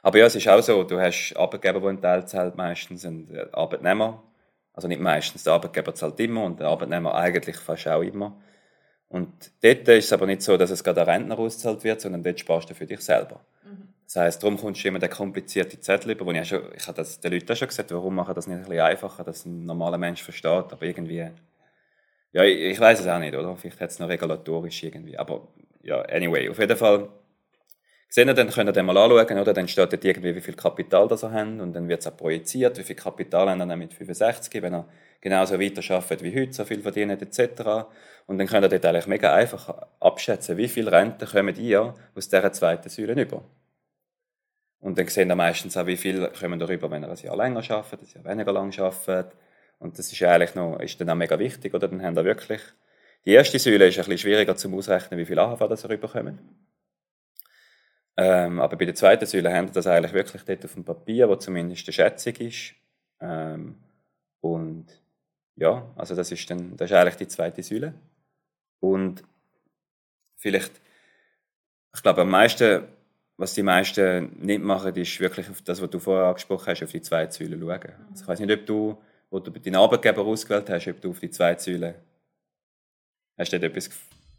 Aber 0.02 0.18
ja, 0.18 0.26
es 0.26 0.36
ist 0.36 0.48
auch 0.48 0.62
so, 0.62 0.84
du 0.84 1.00
hast 1.00 1.36
Arbeitgeber, 1.36 1.80
die 1.80 1.88
einen 1.90 2.02
Teil 2.02 2.28
zahlt, 2.28 2.56
meistens 2.56 3.06
und 3.06 3.30
Arbeitnehmer. 3.54 4.24
Also 4.74 4.88
nicht 4.88 5.02
meistens, 5.02 5.44
der 5.44 5.54
Arbeitgeber 5.54 5.94
zahlt 5.94 6.20
immer 6.20 6.46
und 6.46 6.60
der 6.60 6.68
Arbeitnehmer 6.68 7.14
eigentlich 7.14 7.58
fast 7.58 7.88
auch 7.88 8.02
immer. 8.02 8.42
Und 9.08 9.52
dort 9.62 9.88
ist 9.88 10.06
es 10.06 10.14
aber 10.14 10.26
nicht 10.26 10.42
so, 10.42 10.58
dass 10.58 10.72
es 10.72 10.84
gerade 10.84 11.06
der 11.06 11.08
Rentner 11.14 11.38
auszahlt 11.38 11.84
wird, 11.84 12.02
sondern 12.02 12.24
dort 12.24 12.40
sparst 12.40 12.72
du 12.72 12.74
für 12.74 12.88
dich 12.88 13.02
selber. 13.02 13.40
Das 14.14 14.22
heisst, 14.22 14.44
darum 14.44 14.58
kommst 14.58 14.84
du 14.84 14.90
immer 14.90 15.00
den 15.00 15.10
komplizierten 15.10 15.82
Zettel 15.82 16.12
über, 16.12 16.24
wo 16.24 16.32
ich, 16.32 16.48
schon, 16.48 16.62
ich 16.76 16.86
habe 16.86 16.98
das 16.98 17.20
den 17.20 17.34
Leuten 17.34 17.52
auch 17.52 17.56
schon 17.56 17.68
gesagt, 17.68 17.92
warum 17.92 18.14
machen 18.14 18.36
das 18.36 18.46
nicht 18.46 18.58
ein 18.58 18.66
bisschen 18.66 18.82
einfacher, 18.82 19.24
dass 19.24 19.44
ein 19.44 19.66
normaler 19.66 19.98
Mensch 19.98 20.22
versteht, 20.22 20.72
aber 20.72 20.84
irgendwie, 20.84 21.32
ja, 22.32 22.44
ich, 22.44 22.60
ich 22.60 22.80
weiß 22.80 23.00
es 23.00 23.08
auch 23.08 23.18
nicht, 23.18 23.34
oder? 23.34 23.56
Vielleicht 23.56 23.82
hat 23.82 23.90
es 23.90 23.98
noch 23.98 24.08
regulatorisch 24.08 24.84
irgendwie, 24.84 25.18
aber 25.18 25.48
ja, 25.82 26.00
anyway, 26.04 26.48
auf 26.48 26.60
jeden 26.60 26.78
Fall, 26.78 27.10
sehen 28.08 28.28
ihr, 28.28 28.36
dann 28.36 28.52
könnt 28.52 28.70
ihr 28.70 28.74
den 28.74 28.86
mal 28.86 28.98
anschauen, 28.98 29.40
oder? 29.40 29.52
Dann 29.52 29.68
steht 29.68 29.92
dort 29.92 30.06
irgendwie, 30.06 30.36
wie 30.36 30.42
viel 30.42 30.54
Kapital 30.54 31.08
das 31.08 31.24
er 31.24 31.32
haben 31.32 31.60
und 31.60 31.74
dann 31.74 31.90
wird 31.90 32.02
es 32.02 32.08
auch 32.08 32.16
projiziert, 32.16 32.78
wie 32.78 32.84
viel 32.84 32.96
Kapital 32.96 33.50
haben 33.50 33.68
er 33.68 33.76
mit 33.76 33.96
65, 33.96 34.62
wenn 34.62 34.76
er 34.76 34.88
genauso 35.22 35.60
weiter 35.60 35.82
arbeitet 35.92 36.22
wie 36.22 36.40
heute, 36.40 36.54
so 36.54 36.66
viel 36.66 36.84
verdient 36.84 37.20
etc. 37.20 37.88
Und 38.28 38.38
dann 38.38 38.46
könnt 38.46 38.64
ihr 38.64 38.70
dort 38.70 38.86
eigentlich 38.86 39.08
mega 39.08 39.34
einfach 39.34 39.88
abschätzen, 40.00 40.56
wie 40.58 40.68
viel 40.68 40.88
Rente 40.88 41.26
kommen 41.26 41.56
ja 41.60 41.96
aus 42.14 42.30
dieser 42.30 42.52
zweiten 42.52 42.90
Säule 42.90 43.20
über. 43.20 43.44
Und 44.84 44.98
dann 44.98 45.08
sehen 45.08 45.30
wir 45.30 45.36
meistens 45.38 45.78
auch, 45.78 45.88
wie 45.88 45.96
viel 45.96 46.28
kommen 46.38 46.60
darüber, 46.60 46.92
wenn 46.92 47.04
er 47.04 47.10
ein 47.10 47.16
Jahr 47.16 47.38
länger 47.38 47.64
arbeitet, 47.72 48.02
ein 48.02 48.22
Jahr 48.22 48.26
weniger 48.26 48.52
lang 48.52 48.78
arbeitet. 48.78 49.32
Und 49.80 49.98
das 49.98 50.12
ist 50.12 50.22
eigentlich 50.24 50.56
noch, 50.56 50.78
ist 50.82 51.00
dann 51.00 51.10
auch 51.10 51.16
mega 51.16 51.40
wichtig, 51.40 51.74
oder? 51.74 51.88
Dann 51.88 52.04
haben 52.04 52.18
wir 52.18 52.26
wirklich, 52.26 52.62
die 53.26 53.32
erste 53.32 53.60
Säule 53.60 53.88
ist 53.88 53.98
ein 53.98 54.04
bisschen 54.04 54.18
schwieriger 54.18 54.58
zum 54.58 54.74
Ausrechnen, 54.74 55.18
wie 55.18 55.26
viel 55.26 55.40
AHV 55.40 55.70
das 55.70 55.88
rüberkommen. 55.88 56.38
Ähm, 58.18 58.60
aber 58.60 58.76
bei 58.76 58.84
der 58.84 58.94
zweiten 58.94 59.26
Säule 59.26 59.54
haben 59.54 59.70
wir 59.70 59.74
das 59.74 59.88
eigentlich 59.88 60.12
wirklich 60.12 60.44
dort 60.44 60.66
auf 60.66 60.74
dem 60.74 60.84
Papier, 60.84 61.30
wo 61.30 61.38
zumindest 61.38 61.88
eine 61.88 61.94
Schätzung 61.94 62.36
ist. 62.46 62.74
Ähm, 63.22 63.78
und 64.42 64.88
ja, 65.56 65.90
also 65.96 66.14
das 66.14 66.30
ist 66.30 66.50
dann, 66.50 66.76
das 66.76 66.92
ist 66.92 66.98
eigentlich 66.98 67.16
die 67.16 67.30
zweite 67.30 67.64
Säule. 67.64 67.94
Und 68.82 69.24
vielleicht, 70.36 70.74
ich 71.96 72.04
glaube, 72.04 72.24
am 72.24 72.30
meisten 72.30 72.84
was 73.38 73.54
die 73.54 73.64
meisten 73.64 74.38
nicht 74.40 74.64
machen, 74.64 74.96
ist 74.96 75.20
wirklich 75.20 75.50
auf 75.50 75.62
das, 75.62 75.82
was 75.82 75.90
du 75.90 76.00
vorher 76.00 76.28
angesprochen 76.28 76.68
hast, 76.68 76.84
auf 76.84 76.92
die 76.92 77.02
zwei 77.02 77.30
Säulen 77.30 77.60
schauen. 77.60 77.94
Also 78.12 78.24
ich 78.24 78.28
weiß 78.28 78.40
nicht, 78.40 78.52
ob 78.52 78.66
du, 78.66 78.98
wo 79.30 79.40
du 79.40 79.52
deinen 79.52 79.76
Arbeitgeber 79.76 80.24
ausgewählt 80.24 80.70
hast, 80.70 80.88
ob 80.88 81.02
du 81.02 81.10
auf 81.12 81.20
die 81.20 81.32
zwei 81.32 81.58
Säulen 81.58 81.96
hast 83.38 83.52
du 83.52 83.58
etwas 83.58 83.90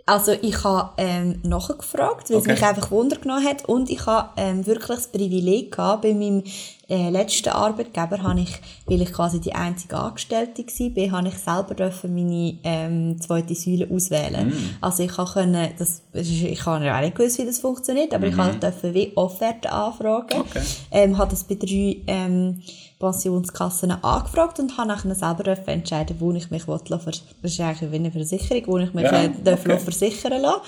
also 0.06 0.32
ich 0.32 0.62
habe 0.64 0.92
ähm, 0.98 1.40
nachgefragt, 1.42 2.28
weil 2.28 2.36
okay. 2.36 2.52
es 2.52 2.60
mich 2.60 2.68
einfach 2.68 2.90
Wunder 2.90 3.16
genommen 3.16 3.44
hat 3.44 3.64
und 3.64 3.88
ich 3.88 4.04
habe 4.04 4.28
ähm, 4.36 4.66
wirklich 4.66 4.98
das 4.98 5.10
Privileg 5.10 5.72
gehabt, 5.72 6.02
bei 6.02 6.12
meinem 6.12 6.44
äh, 6.88 7.10
letzten 7.10 7.50
Arbeitgeber 7.50 8.22
habe 8.22 8.40
ich, 8.40 8.60
weil 8.86 9.02
ich 9.02 9.12
quasi 9.12 9.40
die 9.40 9.54
einzige 9.54 9.96
Angestellte 9.96 10.64
war, 10.64 11.10
habe 11.12 11.28
ich 11.28 11.38
selber 11.38 11.74
dürfen 11.74 12.14
meine 12.14 12.58
ähm, 12.62 13.20
zweite 13.20 13.54
Säule 13.54 13.88
auswählen. 13.90 14.48
Mm. 14.48 14.76
Also 14.80 15.02
ich 15.02 15.12
konnte, 15.12 15.70
das, 15.78 16.02
ich 16.12 16.66
habe 16.66 16.84
ja 16.84 16.96
auch 16.96 17.00
nicht 17.00 17.16
gewusst, 17.16 17.38
wie 17.38 17.46
das 17.46 17.58
funktioniert, 17.58 18.12
aber 18.14 18.26
mm 18.26 18.34
ich 18.34 18.60
durfte 18.60 18.94
wie 18.94 19.12
Offerte 19.16 19.70
anfragen, 19.70 20.40
okay. 20.40 20.60
ähm, 20.90 21.16
habe 21.16 21.30
das 21.30 21.44
bei 21.44 21.54
drei 21.54 21.96
ähm, 22.06 22.60
Pensionskassen 22.98 23.90
angefragt 23.90 24.58
und 24.60 24.76
habe 24.76 24.88
nachher 24.88 25.14
selber 25.14 25.56
entscheiden, 25.66 26.16
wo 26.20 26.32
ich 26.32 26.50
mich 26.50 26.66
lassen 26.66 27.12
Das 27.42 27.52
ist 27.52 27.60
eigentlich 27.60 27.90
wie 27.90 27.96
eine 27.96 28.10
Versicherung, 28.10 28.62
wo 28.66 28.78
ich 28.78 28.94
mich 28.94 29.04
ja, 29.04 29.24
okay. 29.24 29.78
versichern 29.78 30.40
lassen 30.40 30.60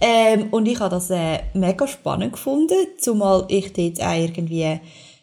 ähm, 0.00 0.48
Und 0.50 0.66
ich 0.66 0.80
habe 0.80 0.90
das 0.90 1.10
äh, 1.10 1.40
mega 1.54 1.86
spannend 1.86 2.32
gefunden, 2.32 2.74
zumal 2.98 3.44
ich 3.48 3.72
dort 3.72 4.02
auch 4.02 4.14
irgendwie, 4.14 4.80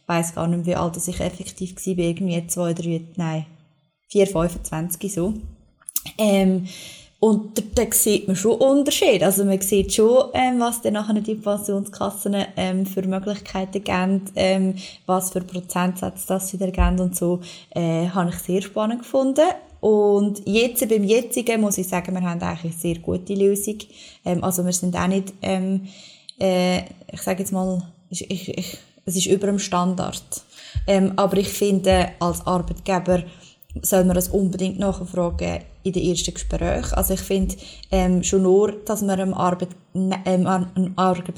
weiß 0.08 0.36
gar 0.36 0.48
nicht, 0.48 0.66
wie 0.66 0.76
alt 0.76 0.98
ich 0.98 1.20
effektiv 1.20 1.76
war, 1.76 1.98
irgendwie 1.98 2.48
zwei, 2.48 2.74
drei, 2.74 3.02
nein, 3.16 3.46
vier, 4.08 4.28
25 4.28 5.14
so. 5.14 5.34
Ähm, 6.18 6.68
und 7.24 7.56
da, 7.56 7.62
da 7.76 7.92
sieht 7.92 8.26
man 8.26 8.36
schon 8.36 8.58
Unterschied. 8.60 9.22
Also 9.22 9.46
man 9.46 9.62
sieht 9.62 9.94
schon, 9.94 10.32
ähm, 10.34 10.60
was 10.60 10.82
dann 10.82 10.94
nachher 10.94 11.14
die 11.14 11.36
Pensionskassen 11.36 12.36
ähm, 12.58 12.88
für 12.88 13.04
Möglichkeiten 13.04 13.84
geben, 13.84 14.22
ähm, 14.36 14.74
was 15.06 15.30
für 15.30 15.42
Prozentsätze 15.42 16.26
das 16.28 16.52
wieder 16.52 16.72
geben 16.72 17.00
und 17.00 17.16
so, 17.16 17.42
äh, 17.76 18.08
habe 18.08 18.32
ich 18.32 18.38
sehr 18.38 18.64
spannend 18.64 19.04
gefunden. 19.04 19.48
Und 19.82 20.42
jetzt, 20.48 20.88
beim 20.90 21.04
jetzigen, 21.04 21.62
muss 21.62 21.78
ich 21.78 21.88
sagen, 21.88 22.16
wir 22.16 22.22
haben 22.22 22.42
eigentlich 22.42 22.74
eine 22.74 22.74
sehr 22.74 22.98
gute 22.98 23.36
Lösung. 23.36 23.78
Ähm, 24.26 24.44
also 24.44 24.66
wir 24.66 24.74
sind 24.74 24.96
auch 24.96 25.08
nicht, 25.08 25.32
ähm, 25.44 25.88
äh, 26.40 26.80
ich 27.12 27.22
sage 27.22 27.40
jetzt 27.40 27.52
mal, 27.52 27.84
ich, 28.10 28.32
ich, 28.32 28.58
ich, 28.58 28.78
es 29.06 29.16
ist 29.16 29.28
über 29.28 29.48
dem 29.48 29.60
Standard. 29.60 30.24
Ähm, 30.88 31.14
aber 31.16 31.38
ich 31.38 31.50
finde, 31.50 32.10
als 32.20 32.46
Arbeitgeber 32.46 33.24
soll 33.82 34.04
man 34.04 34.16
das 34.16 34.30
unbedingt 34.30 34.80
nachfragen, 34.80 35.62
in 35.84 35.94
den 35.94 36.04
ersten 36.10 36.34
Gesprächen. 36.34 36.94
Also 36.94 37.14
ich 37.14 37.22
finde 37.22 37.56
ähm, 37.92 38.24
schon 38.24 38.44
nur, 38.44 38.72
dass 38.86 39.02
man 39.02 39.20
einem, 39.20 39.34
Arbeit, 39.34 39.70
ähm, 39.96 40.48
einem, 40.48 40.94
Arbeit, 40.96 41.36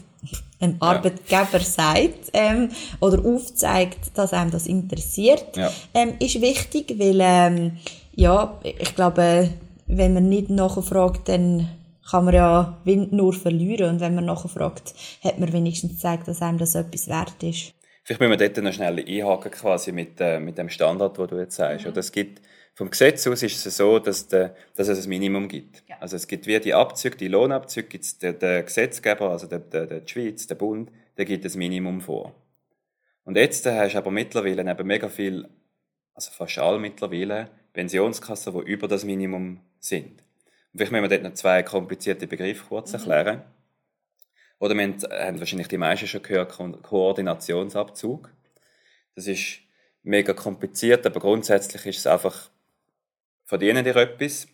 einem 0.60 0.76
Arbeitgeber 0.80 1.60
sagt 1.60 2.30
ähm, 2.34 2.70
oder 3.00 3.24
aufzeigt, 3.26 4.12
dass 4.16 4.34
einem 4.34 4.52
das 4.52 4.68
interessiert, 4.68 5.46
Ja. 5.56 5.72
ähm, 5.94 6.14
ist 6.20 6.42
wichtig, 6.42 6.96
weil 6.98 7.20
ähm, 7.22 7.78
ja, 8.16 8.60
ich 8.64 8.96
glaube, 8.96 9.50
wenn 9.88 10.14
man 10.14 10.30
nicht 10.30 10.50
nachfragt, 10.50 11.30
dann 11.30 11.70
kann 12.10 12.26
man 12.26 12.34
ja 12.34 12.82
nur 12.86 13.34
verlieren 13.34 13.92
und 13.92 14.00
wenn 14.02 14.16
man 14.16 14.26
nachfragt, 14.26 14.94
hat 15.24 15.40
man 15.40 15.52
wenigstens 15.54 15.94
gezeigt, 15.94 16.28
dass 16.28 16.42
einem 16.42 16.58
das 16.58 16.76
etwas 16.76 17.08
wert 17.08 17.42
ist. 17.44 17.74
Vielleicht 18.04 18.20
müssen 18.20 18.38
wir 18.38 18.50
dort 18.50 18.64
noch 18.64 18.74
schnell 18.74 19.00
einhaken 19.00 19.52
quasi 19.52 19.94
mit, 19.94 20.20
äh, 20.20 20.40
mit 20.40 20.58
dem 20.58 20.70
Standard, 20.70 21.18
den 21.18 21.28
du 21.28 21.38
jetzt 21.40 21.56
sagst. 21.56 21.86
Oder 21.86 22.00
es 22.00 22.12
gibt, 22.12 22.42
vom 22.76 22.90
Gesetz 22.90 23.26
aus 23.28 23.44
ist 23.44 23.66
es 23.66 23.78
so, 23.78 23.98
dass, 24.00 24.28
der, 24.28 24.56
dass 24.76 24.90
es 24.90 25.06
ein 25.06 25.10
Minimum 25.10 25.48
gibt. 25.48 25.84
Ja. 25.88 25.96
Also 26.02 26.18
es 26.18 26.28
gibt 26.28 26.46
wie 26.46 26.60
die 26.60 26.74
Abzüge, 26.74 27.16
die 27.16 27.30
Lohnabzüge, 27.30 27.88
gibt's 27.88 28.18
der, 28.18 28.34
der 28.34 28.64
Gesetzgeber, 28.64 29.30
also 29.30 29.48
der, 29.48 29.60
der, 29.60 29.86
der 29.86 30.00
die 30.02 30.12
Schweiz, 30.12 30.48
der 30.48 30.56
Bund, 30.56 30.92
der 31.18 31.24
gibt 31.24 31.46
das 31.46 31.56
Minimum 31.56 32.02
vor. 32.02 32.36
Und 33.24 33.38
jetzt 33.38 33.66
äh, 33.66 33.80
hast 33.80 33.94
du 33.94 34.00
aber 34.00 34.12
mittlerweile 34.12 34.70
eben 34.70 34.88
mega 34.88 35.08
viel, 35.08 35.48
also 36.14 36.32
fast 36.32 36.58
alle 36.58 36.80
mittlerweile, 36.80 37.50
Pensionskassen, 37.72 38.54
die 38.54 38.70
über 38.70 38.90
das 38.90 39.06
Minimum 39.06 39.62
sind. 39.80 40.23
Vielleicht 40.76 40.92
müssen 40.92 41.04
wir 41.04 41.10
dort 41.10 41.24
noch 41.24 41.34
zwei 41.34 41.62
komplizierte 41.64 42.26
Begriffe 42.28 42.66
kurz 42.68 42.94
erklären. 42.94 43.44
Oder 44.60 44.76
wir 44.76 44.84
haben, 44.84 45.02
haben 45.04 45.40
wahrscheinlich 45.40 45.68
die 45.68 45.78
meisten 45.78 46.08
schon 46.08 46.24
gehört, 46.24 46.52
Ko 46.54 46.72
Koordinationsabzug. 46.72 48.32
Das 49.16 49.28
ist 49.28 49.60
mega 50.02 50.34
kompliziert, 50.34 51.06
aber 51.06 51.20
grundsätzlich 51.20 51.86
ist 51.86 52.00
es 52.00 52.08
einfach, 52.08 52.50
verdienen 53.44 53.84
dir 53.84 53.96
etwas, 53.96 54.48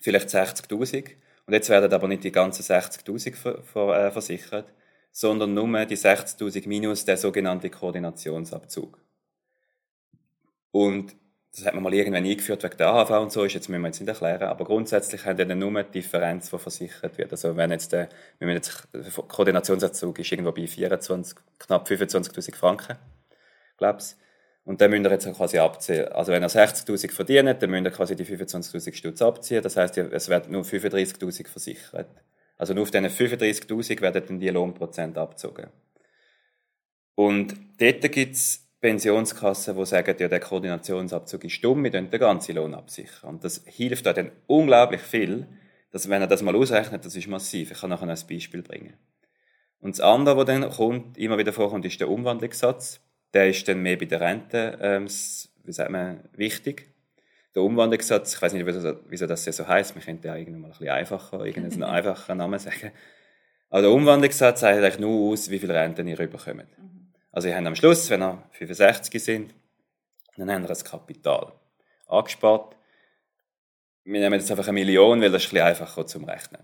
vielleicht 0.00 0.28
60'000, 0.28 1.10
und 1.46 1.54
jetzt 1.54 1.70
werden 1.70 1.92
aber 1.92 2.08
nicht 2.08 2.24
die 2.24 2.32
ganzen 2.32 2.62
60'000 2.62 3.34
ver 3.34 3.62
ver 3.62 4.06
äh, 4.06 4.10
versichert, 4.10 4.72
sondern 5.12 5.54
nur 5.54 5.86
die 5.86 5.96
60'000 5.96 6.68
minus 6.68 7.04
der 7.04 7.16
sogenannte 7.16 7.70
Koordinationsabzug. 7.70 8.98
Und 10.70 11.16
das 11.52 11.64
hat 11.64 11.74
man 11.74 11.82
mal 11.82 11.94
irgendwann 11.94 12.24
eingeführt 12.24 12.62
wegen 12.62 12.76
der 12.76 12.88
AHV 12.88 13.10
und 13.10 13.32
so, 13.32 13.44
ist 13.44 13.54
jetzt 13.54 13.68
müssen 13.68 13.82
wir 13.82 13.88
jetzt 13.88 14.00
nicht 14.00 14.08
erklären, 14.08 14.42
aber 14.48 14.64
grundsätzlich 14.64 15.24
haben 15.24 15.36
dann 15.36 15.58
nur 15.58 15.82
die 15.82 16.00
Differenz, 16.00 16.50
die 16.50 16.58
versichert 16.58 17.18
wird. 17.18 17.32
Also 17.32 17.56
wenn 17.56 17.70
jetzt 17.70 17.92
der, 17.92 18.08
wenn 18.38 18.48
wir 18.48 18.54
jetzt, 18.54 18.86
der 18.92 19.02
Koordinationsabzug 19.10 20.18
ist 20.18 20.30
irgendwo 20.30 20.52
bei 20.52 20.66
24, 20.66 21.38
knapp 21.58 21.88
25'000 21.88 22.54
Franken, 22.54 22.96
glaub's. 23.76 24.16
Und 24.64 24.82
dann 24.82 24.90
müsst 24.90 25.06
ihr 25.06 25.10
jetzt 25.10 25.32
quasi 25.34 25.58
abziehen. 25.58 26.08
Also 26.08 26.30
wenn 26.30 26.42
ihr 26.42 26.50
60'000 26.50 27.10
verdient, 27.10 27.62
dann 27.62 27.70
müsst 27.70 27.86
ihr 27.86 27.90
quasi 27.90 28.14
die 28.14 28.26
25'000 28.26 28.94
Stutz 28.94 29.22
abziehen. 29.22 29.62
Das 29.62 29.78
heisst, 29.78 29.96
es 29.96 30.28
werden 30.28 30.52
nur 30.52 30.62
35'000 30.62 31.48
versichert. 31.48 32.10
Also 32.58 32.74
nur 32.74 32.82
auf 32.82 32.90
diesen 32.90 33.06
35'000 33.06 34.00
werden 34.02 34.22
dann 34.26 34.40
die 34.40 34.50
Lohnprozent 34.50 35.16
abgezogen. 35.16 35.68
Und 37.14 37.54
dort 37.80 38.12
gibt's 38.12 38.67
Pensionskassen, 38.80 39.76
die 39.76 39.86
sagen, 39.86 40.14
ja, 40.18 40.28
der 40.28 40.40
Koordinationsabzug 40.40 41.44
ist 41.44 41.64
dumm, 41.64 41.82
wir 41.82 41.90
den 41.90 42.10
ganzen 42.10 42.54
Lohn 42.54 42.74
absichern. 42.74 43.30
Und 43.30 43.44
das 43.44 43.62
hilft 43.66 44.06
euch 44.06 44.14
dann 44.14 44.30
unglaublich 44.46 45.00
viel, 45.00 45.48
dass, 45.90 46.08
wenn 46.08 46.22
ihr 46.22 46.28
das 46.28 46.42
mal 46.42 46.54
ausrechnet, 46.54 47.04
das 47.04 47.16
ist 47.16 47.26
massiv. 47.26 47.72
Ich 47.72 47.80
kann 47.80 47.90
nachher 47.90 48.08
ein 48.08 48.18
Beispiel 48.28 48.62
bringen. 48.62 48.94
Und 49.80 49.96
das 49.96 50.00
andere, 50.00 50.36
was 50.36 50.46
dann 50.46 50.68
kommt, 50.70 51.18
immer 51.18 51.38
wieder 51.38 51.52
vorkommt, 51.52 51.84
ist 51.86 51.98
der 52.00 52.08
Umwandlungssatz. 52.08 53.00
Der 53.34 53.48
ist 53.48 53.66
dann 53.68 53.82
mehr 53.82 53.96
bei 53.96 54.06
der 54.06 54.20
Rente, 54.20 54.78
ähm, 54.80 55.06
wie 55.64 55.72
sagt 55.72 55.90
man, 55.90 56.28
wichtig. 56.32 56.94
Der 57.54 57.62
Umwandlungssatz, 57.62 58.34
ich 58.34 58.42
weiß 58.42 58.52
nicht, 58.52 58.66
wieso, 58.66 59.26
das 59.26 59.44
so 59.44 59.66
heißt, 59.66 59.94
wir 59.94 60.02
könnten 60.02 60.26
ja 60.26 60.36
irgendwann 60.36 60.60
mal 60.60 60.68
ein 60.68 60.72
bisschen 60.72 60.88
einfacher, 60.88 61.44
irgendeinen 61.44 61.82
einfacheren 61.84 62.38
Namen 62.38 62.58
sagen. 62.58 62.92
Aber 63.70 63.82
der 63.82 63.90
Umwandlungssatz 63.90 64.60
sagt 64.60 64.74
eigentlich 64.74 64.98
nur 64.98 65.32
aus, 65.32 65.50
wie 65.50 65.58
viel 65.58 65.70
Renten 65.70 66.06
ihr 66.06 66.18
überkommt. 66.18 66.66
Also 67.30 67.48
ihr 67.48 67.56
habt 67.56 67.66
am 67.66 67.76
Schluss, 67.76 68.08
wenn 68.10 68.22
ihr 68.22 68.42
65 68.52 69.22
sind, 69.22 69.54
dann 70.36 70.50
habt 70.50 70.64
ihr 70.64 70.70
ein 70.70 70.84
Kapital 70.84 71.52
angespart. 72.06 72.76
Wir 74.04 74.20
nehmen 74.20 74.40
jetzt 74.40 74.50
einfach 74.50 74.68
eine 74.68 74.72
Million, 74.72 75.20
weil 75.20 75.30
das 75.30 75.44
ist 75.44 75.52
ein 75.52 75.60
einfacher 75.60 76.06
zum 76.06 76.24
Rechnen. 76.24 76.62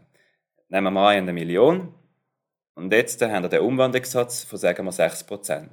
Nehmen 0.68 0.84
wir 0.84 0.90
mal 0.90 1.08
eine 1.08 1.32
Million 1.32 1.94
und 2.74 2.92
jetzt 2.92 3.20
haben 3.20 3.42
wir 3.42 3.48
den 3.48 3.60
Umwandlungssatz 3.60 4.44
von, 4.44 4.58
sagen 4.58 4.84
wir, 4.84 4.92
6%. 4.92 5.68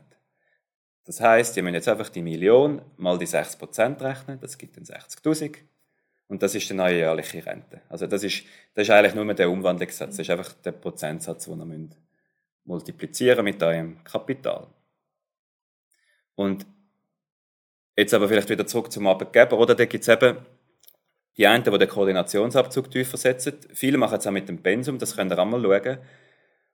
Das 1.06 1.20
heisst, 1.20 1.58
ihr 1.58 1.64
müsst 1.64 1.76
jetzt 1.76 1.88
einfach 1.88 2.10
die 2.10 2.22
Million 2.22 2.82
mal 2.98 3.18
die 3.18 3.28
6% 3.28 4.02
rechnen, 4.02 4.40
das 4.40 4.58
gibt 4.58 4.78
dann 4.78 4.84
60'000 4.84 5.56
und 6.28 6.44
das 6.44 6.54
ist 6.54 6.70
die 6.70 6.74
neue 6.74 6.98
jährliche 6.98 7.46
Rente. 7.46 7.82
Also 7.90 8.06
das 8.06 8.24
ist, 8.24 8.44
das 8.76 8.84
ist 8.84 8.92
eigentlich 8.92 9.16
nur 9.16 9.34
der 9.34 9.50
Umwandlungssatz, 9.50 10.18
das 10.18 10.20
ist 10.20 10.30
einfach 10.30 10.54
der 10.54 10.74
Prozentsatz, 10.74 11.46
den 11.46 11.60
ihr 11.60 11.66
müsst 11.66 11.98
multiplizieren 12.66 13.44
mit 13.44 13.62
eurem 13.64 14.04
Kapital. 14.04 14.68
Und 16.36 16.66
jetzt 17.96 18.14
aber 18.14 18.28
vielleicht 18.28 18.50
wieder 18.50 18.66
zurück 18.66 18.92
zum 18.92 19.08
Arbeitgeber, 19.08 19.58
oder? 19.58 19.76
Da 19.76 19.86
gibt 19.86 20.04
es 20.04 20.08
eben 20.08 20.38
die 21.38 21.48
einen, 21.48 21.64
die 21.64 21.78
den 21.78 21.88
Koordinationsabzug 21.88 22.92
tiefer 22.92 23.18
setzen. 23.18 23.54
Viele 23.74 23.98
machen 23.98 24.18
es 24.18 24.28
auch 24.28 24.32
mit 24.32 24.50
dem 24.50 24.62
Pensum, 24.62 24.98
das 25.00 25.16
könnt 25.16 25.32
ihr 25.32 25.40
auch 25.40 25.46
mal 25.46 25.62
schauen. 25.62 25.98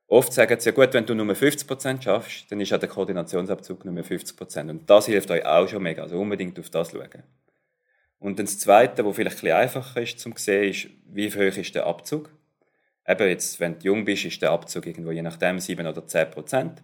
Oft 0.08 0.32
sagen 0.32 0.58
sie, 0.58 0.70
ja 0.70 0.74
gut, 0.74 0.94
wenn 0.94 1.04
du 1.04 1.14
nur 1.14 1.26
50% 1.34 2.02
schaffst, 2.02 2.50
dann 2.50 2.60
ist 2.60 2.72
auch 2.72 2.78
der 2.78 2.88
Koordinationsabzug 2.88 3.84
nur 3.84 4.02
50%. 4.02 4.70
Und 4.70 4.88
das 4.88 5.06
hilft 5.06 5.30
euch 5.30 5.44
auch 5.44 5.68
schon 5.68 5.82
mega, 5.82 6.02
also 6.02 6.18
unbedingt 6.18 6.58
auf 6.58 6.70
das 6.70 6.92
schauen. 6.92 7.22
Und 8.18 8.38
dann 8.38 8.46
das 8.46 8.58
Zweite, 8.58 9.04
was 9.04 9.14
vielleicht 9.14 9.44
ein 9.44 9.52
einfacher 9.52 10.00
ist 10.00 10.18
zum 10.18 10.34
sehen, 10.36 10.70
ist, 10.70 10.88
wie 11.06 11.30
hoch 11.30 11.56
ist 11.56 11.74
der 11.74 11.86
Abzug? 11.86 12.30
Eben 13.06 13.28
jetzt, 13.28 13.60
wenn 13.60 13.78
du 13.78 13.84
jung 13.84 14.04
bist, 14.04 14.24
ist 14.24 14.42
der 14.42 14.50
Abzug 14.50 14.86
irgendwo 14.86 15.12
je 15.12 15.22
nachdem 15.22 15.60
7 15.60 15.86
oder 15.86 16.06
10 16.06 16.30
Prozent. 16.30 16.82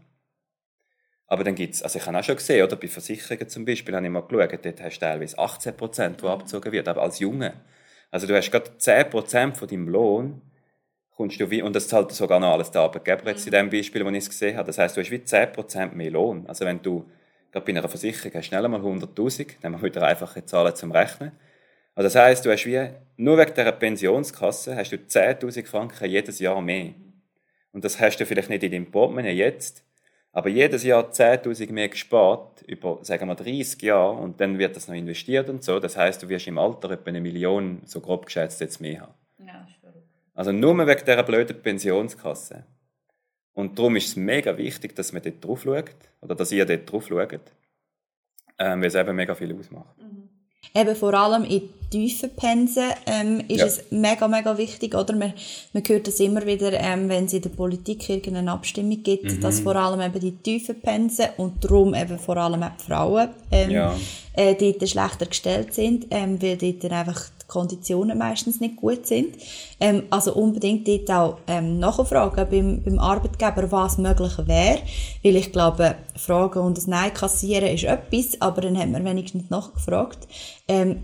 Aber 1.34 1.42
dann 1.42 1.56
gibt's, 1.56 1.82
also 1.82 1.98
ich 1.98 2.06
habe 2.06 2.16
auch 2.16 2.22
schon 2.22 2.36
gesehen, 2.36 2.62
oder 2.62 2.76
bei 2.76 2.86
Versicherungen 2.86 3.48
zum 3.48 3.64
Beispiel, 3.64 3.92
habe 3.96 4.06
ich 4.06 4.12
mal 4.12 4.20
geschaut, 4.20 4.64
dort 4.64 4.80
hast 4.80 4.98
du 4.98 5.00
teilweise 5.00 5.36
18 5.36 5.76
Prozent, 5.76 6.22
die 6.22 6.26
abgezogen 6.26 6.70
wird, 6.70 6.86
aber 6.86 7.02
als 7.02 7.18
Junge. 7.18 7.54
Also 8.12 8.28
du 8.28 8.36
hast 8.36 8.52
gerade 8.52 8.78
10 8.78 9.10
Prozent 9.10 9.56
von 9.56 9.66
deinem 9.66 9.88
Lohn, 9.88 10.42
kommst 11.10 11.40
du 11.40 11.50
wie, 11.50 11.60
und 11.60 11.74
das 11.74 11.88
zahlt 11.88 12.12
sogar 12.12 12.38
noch 12.38 12.52
alles 12.52 12.70
der 12.70 12.82
Arbeitgeber 12.82 13.30
jetzt 13.30 13.44
in 13.46 13.50
dem 13.50 13.68
Beispiel, 13.68 14.04
wo 14.04 14.10
ich 14.10 14.18
es 14.18 14.30
gesehen 14.30 14.56
habe. 14.56 14.68
Das 14.68 14.78
heißt, 14.78 14.96
du 14.96 15.00
hast 15.00 15.10
wie 15.10 15.24
10 15.24 15.50
Prozent 15.50 15.96
mehr 15.96 16.12
Lohn. 16.12 16.46
Also 16.46 16.64
wenn 16.66 16.80
du, 16.80 17.04
gerade 17.50 17.66
bei 17.66 17.72
einer 17.72 17.88
Versicherung 17.88 18.30
hast, 18.34 18.46
schnell 18.46 18.68
mal 18.68 18.80
100'000, 18.80 19.56
nehmen 19.64 19.82
wir 19.82 19.82
wieder 19.82 20.06
einfache 20.06 20.46
Zahlen 20.46 20.76
zum 20.76 20.92
Rechnen. 20.92 21.32
Also 21.96 22.06
das 22.06 22.14
heißt, 22.14 22.46
du 22.46 22.52
hast 22.52 22.64
wie, 22.64 22.90
nur 23.16 23.38
wegen 23.38 23.54
dieser 23.54 23.72
Pensionskasse 23.72 24.76
hast 24.76 24.92
du 24.92 24.98
10'000 24.98 25.66
Franken 25.66 26.08
jedes 26.08 26.38
Jahr 26.38 26.62
mehr. 26.62 26.94
Und 27.72 27.84
das 27.84 27.98
hast 27.98 28.18
du 28.18 28.24
vielleicht 28.24 28.50
nicht 28.50 28.62
in 28.62 28.70
deinem 28.70 28.92
Portemonnaie 28.92 29.32
jetzt, 29.32 29.84
aber 30.34 30.48
jedes 30.48 30.82
Jahr 30.82 31.12
10'000 31.12 31.70
mehr 31.72 31.88
gespart, 31.88 32.62
über, 32.62 32.98
sagen 33.02 33.28
wir, 33.28 33.36
30 33.36 33.80
Jahre, 33.82 34.16
und 34.16 34.40
dann 34.40 34.58
wird 34.58 34.74
das 34.74 34.88
noch 34.88 34.96
investiert 34.96 35.48
und 35.48 35.62
so. 35.62 35.78
Das 35.78 35.96
heißt, 35.96 36.20
du 36.24 36.28
wirst 36.28 36.48
im 36.48 36.58
Alter 36.58 36.90
etwa 36.90 37.08
eine 37.08 37.20
Million, 37.20 37.80
so 37.84 38.00
grob 38.00 38.26
geschätzt, 38.26 38.60
jetzt 38.60 38.80
mehr 38.80 39.02
haben. 39.02 39.14
Ja. 39.38 39.66
Also 40.34 40.50
nur 40.50 40.76
wegen 40.76 41.04
dieser 41.04 41.22
blöden 41.22 41.62
Pensionskasse. 41.62 42.64
Und 43.52 43.78
darum 43.78 43.94
ist 43.94 44.08
es 44.08 44.16
mega 44.16 44.58
wichtig, 44.58 44.96
dass 44.96 45.12
man 45.12 45.22
dort 45.22 45.44
drauf 45.44 45.62
schaut, 45.62 45.94
oder 46.20 46.34
dass 46.34 46.50
ihr 46.50 46.66
dort 46.66 46.90
drauf 46.90 47.06
schaut, 47.06 47.40
ähm, 48.58 48.80
weil 48.80 48.88
es 48.88 48.96
eben 48.96 49.14
mega 49.14 49.36
viel 49.36 49.56
ausmacht. 49.56 49.96
Eben 50.74 50.96
vor 50.96 51.14
allem 51.14 51.44
in 51.44 51.62
tiefen 51.90 52.30
Pensen 52.34 52.90
ähm, 53.06 53.40
ist 53.46 53.60
Ja. 53.60 53.66
es 53.66 53.82
mega, 53.90 54.26
mega 54.26 54.58
wichtig, 54.58 54.94
oder? 54.96 55.14
Man, 55.14 55.32
man 55.72 55.82
hört 55.86 56.06
das 56.08 56.18
immer 56.18 56.44
wieder, 56.44 56.72
ähm, 56.72 57.08
wenn 57.08 57.26
es 57.26 57.32
in 57.34 57.42
der 57.42 57.50
Politik 57.50 58.08
irgendeine 58.08 58.50
Abstimmung 58.50 59.00
gibt, 59.02 59.24
Mhm. 59.24 59.40
dass 59.40 59.60
vor 59.60 59.76
allem 59.76 60.00
eben 60.00 60.18
die 60.18 60.32
tiefen 60.32 60.80
Pensen 60.80 61.26
und 61.36 61.62
darum 61.62 61.94
eben 61.94 62.18
vor 62.18 62.36
allem 62.36 62.62
auch 62.64 62.70
die 62.80 62.84
Frauen 62.84 63.28
ähm, 63.52 63.70
Ja. 63.70 63.94
äh, 64.32 64.54
dort 64.56 64.88
schlechter 64.88 65.26
gestellt 65.26 65.72
sind, 65.74 66.06
ähm, 66.10 66.42
weil 66.42 66.56
dort 66.56 66.82
dann 66.82 66.92
einfach 66.92 67.22
die 67.42 67.43
Konditionen 67.54 68.18
meistens 68.18 68.60
nicht 68.60 68.76
gut 68.76 69.06
sind. 69.06 69.36
Ähm, 69.80 70.02
also 70.10 70.34
unbedingt 70.34 70.86
dort 70.88 71.10
auch 71.10 71.38
ähm, 71.46 71.78
nachfragen 71.78 72.46
beim, 72.50 72.82
beim 72.82 72.98
Arbeitgeber, 72.98 73.70
was 73.70 73.98
möglich 73.98 74.36
wäre, 74.46 74.80
weil 75.22 75.36
ich 75.36 75.52
glaube, 75.52 75.94
Fragen 76.16 76.58
und 76.58 76.78
ein 76.78 76.90
Nein 76.90 77.14
kassieren 77.14 77.68
ist 77.68 77.84
etwas, 77.84 78.40
aber 78.40 78.62
dann 78.62 78.78
hat 78.78 78.90
man 78.90 79.04
wenigstens 79.04 79.50
nachgefragt. 79.50 80.26
Ähm, 80.66 81.02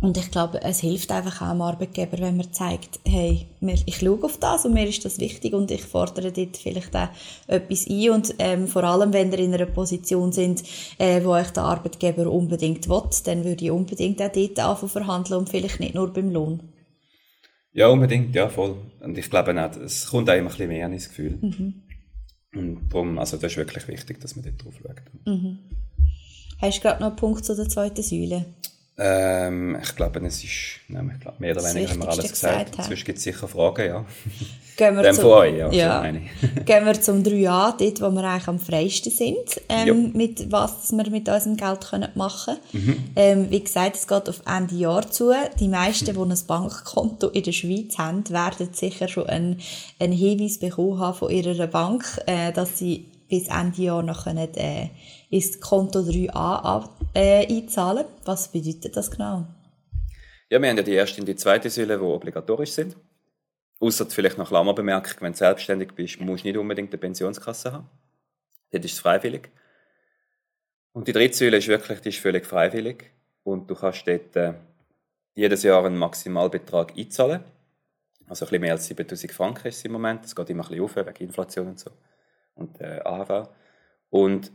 und 0.00 0.18
ich 0.18 0.30
glaube, 0.30 0.62
es 0.62 0.80
hilft 0.80 1.10
einfach 1.10 1.40
auch 1.40 1.52
dem 1.52 1.62
Arbeitgeber, 1.62 2.18
wenn 2.18 2.36
man 2.36 2.52
zeigt, 2.52 3.00
hey, 3.06 3.46
ich 3.86 3.96
schaue 3.96 4.24
auf 4.24 4.38
das 4.38 4.66
und 4.66 4.74
mir 4.74 4.86
ist 4.86 5.04
das 5.04 5.18
wichtig 5.18 5.54
und 5.54 5.70
ich 5.70 5.82
fordere 5.82 6.32
dort 6.32 6.56
vielleicht 6.56 6.94
auch 6.94 7.08
etwas 7.46 7.86
ein 7.88 8.10
und 8.10 8.34
ähm, 8.38 8.68
vor 8.68 8.84
allem, 8.84 9.12
wenn 9.12 9.32
ihr 9.32 9.38
in 9.38 9.54
einer 9.54 9.66
Position 9.66 10.32
sind, 10.32 10.62
äh, 10.98 11.24
wo 11.24 11.30
euch 11.30 11.50
der 11.50 11.62
Arbeitgeber 11.62 12.30
unbedingt 12.30 12.88
will, 12.88 13.02
dann 13.24 13.44
würde 13.44 13.64
ich 13.64 13.70
unbedingt 13.70 14.20
auch 14.20 14.32
dort 14.32 14.58
anfangen 14.58 14.90
verhandeln 14.90 15.40
und 15.40 15.48
vielleicht 15.48 15.80
nicht 15.80 15.94
nur 15.94 16.12
beim 16.12 16.30
Lohn. 16.30 16.60
Ja, 17.72 17.88
unbedingt, 17.88 18.34
ja, 18.34 18.48
voll. 18.48 18.76
Und 19.00 19.16
ich 19.18 19.28
glaube 19.28 19.52
auch, 19.52 19.76
es 19.76 20.06
kommt 20.06 20.28
einem 20.30 20.46
ein 20.46 20.50
bisschen 20.50 20.68
mehr 20.68 20.86
ins 20.86 21.08
Gefühl. 21.08 21.38
Und 22.54 22.88
darum, 22.88 23.18
also 23.18 23.36
das 23.36 23.52
ist 23.52 23.58
wirklich 23.58 23.86
wichtig, 23.88 24.20
dass 24.20 24.34
man 24.34 24.44
dort 24.44 24.64
drauf 24.64 24.74
schaut. 24.82 25.02
Hast 26.58 26.78
du 26.78 26.82
gerade 26.82 27.00
noch 27.00 27.08
einen 27.08 27.16
Punkt 27.16 27.44
zu 27.44 27.54
der 27.54 27.68
zweiten 27.68 28.02
Säule? 28.02 28.46
Ähm, 28.98 29.76
ich 29.82 29.94
glaube, 29.94 30.20
es 30.26 30.42
ist, 30.42 30.52
nein, 30.88 31.12
ich 31.14 31.20
glaube, 31.20 31.36
mehr 31.38 31.52
oder 31.54 31.64
weniger 31.64 31.90
haben 31.90 31.98
wir 32.00 32.08
alles 32.08 32.30
gesagt. 32.30 32.32
gesagt 32.66 32.78
haben. 32.78 32.88
Sonst 32.88 33.04
gibt 33.04 33.18
es 33.18 33.24
sicher 33.24 33.46
Fragen, 33.46 33.86
ja. 33.86 34.04
Gehen 34.78 34.96
wir 34.96 35.02
Dem 35.02 35.14
zum- 35.14 35.24
von 35.24 35.32
euch, 35.32 35.56
ja. 35.56 35.70
ja. 35.72 36.02
Gehen 36.64 36.84
wir 36.86 37.00
zum 37.00 37.22
3a, 37.22 37.74
dort, 37.78 38.00
wo 38.00 38.10
wir 38.10 38.24
eigentlich 38.24 38.48
am 38.48 38.58
freisten 38.58 39.12
sind, 39.12 39.60
ähm, 39.68 40.12
mit 40.14 40.50
was 40.50 40.92
wir 40.92 41.10
mit 41.10 41.28
unserem 41.28 41.56
Geld 41.58 41.80
können 41.82 42.08
machen 42.14 42.56
Mhm. 42.72 42.78
können. 42.86 43.12
Ähm, 43.16 43.50
wie 43.50 43.60
gesagt, 43.60 43.96
es 43.96 44.06
geht 44.06 44.28
auf 44.30 44.40
Ende 44.46 44.74
Jahr 44.74 45.10
zu. 45.10 45.32
Die 45.60 45.68
meisten, 45.68 46.06
die 46.14 46.18
ein 46.18 46.46
Bankkonto 46.46 47.28
in 47.28 47.42
der 47.42 47.52
Schweiz 47.52 47.98
haben, 47.98 48.28
werden 48.30 48.68
sicher 48.72 49.08
schon 49.08 49.26
einen, 49.26 49.60
einen 49.98 50.12
Hinweis 50.14 50.58
bekommen 50.58 50.98
haben 51.00 51.16
von 51.18 51.30
ihrer 51.30 51.66
Bank, 51.66 52.04
äh, 52.26 52.52
dass 52.52 52.78
sie 52.78 53.06
bis 53.28 53.48
Ende 53.48 53.82
Jahr 53.82 54.02
noch 54.02 54.24
können, 54.24 54.54
äh, 54.54 54.88
ins 55.30 55.60
Konto 55.60 56.00
3a 56.00 56.30
ab, 56.30 57.00
äh, 57.14 57.46
einzahlen 57.46 58.06
Was 58.24 58.50
bedeutet 58.52 58.96
das 58.96 59.10
genau? 59.10 59.46
Ja, 60.48 60.62
wir 60.62 60.68
haben 60.68 60.76
ja 60.76 60.82
die 60.82 60.92
erste 60.92 61.20
und 61.20 61.26
die 61.26 61.36
zweite 61.36 61.68
Säule, 61.70 61.98
die 61.98 62.04
obligatorisch 62.04 62.70
sind. 62.70 62.96
Außer 63.80 64.06
vielleicht 64.06 64.38
noch 64.38 64.48
Klammerbemerkung, 64.48 65.20
wenn 65.20 65.32
du 65.32 65.38
selbstständig 65.38 65.92
bist, 65.92 66.20
musst 66.20 66.44
du 66.44 66.48
nicht 66.48 66.56
unbedingt 66.56 66.92
eine 66.92 66.98
Pensionskasse 66.98 67.72
haben. 67.72 67.90
Dort 68.70 68.84
ist 68.84 68.92
es 68.92 69.00
freiwillig. 69.00 69.50
Und 70.92 71.08
die 71.08 71.12
dritte 71.12 71.36
Säule 71.36 71.58
ist 71.58 71.68
wirklich, 71.68 72.00
die 72.00 72.08
ist 72.08 72.20
völlig 72.20 72.46
freiwillig. 72.46 73.12
Und 73.42 73.68
du 73.68 73.74
kannst 73.74 74.06
dort 74.06 74.34
äh, 74.36 74.54
jedes 75.34 75.62
Jahr 75.62 75.84
einen 75.84 75.98
Maximalbetrag 75.98 76.96
einzahlen. 76.96 77.44
Also 78.28 78.44
ein 78.44 78.48
bisschen 78.48 78.60
mehr 78.62 78.72
als 78.72 78.86
7000 78.86 79.32
Franken 79.32 79.68
ist 79.68 79.78
es 79.78 79.84
im 79.84 79.92
Moment. 79.92 80.24
Es 80.24 80.34
geht 80.34 80.48
immer 80.50 80.64
ein 80.64 80.68
bisschen 80.68 80.84
auf, 80.84 80.96
wegen 80.96 81.24
Inflation 81.24 81.68
und 81.68 81.78
so. 81.78 81.90
Und 82.54 82.80
äh, 82.80 83.00
AHV. 83.04 83.48
Und 84.10 84.50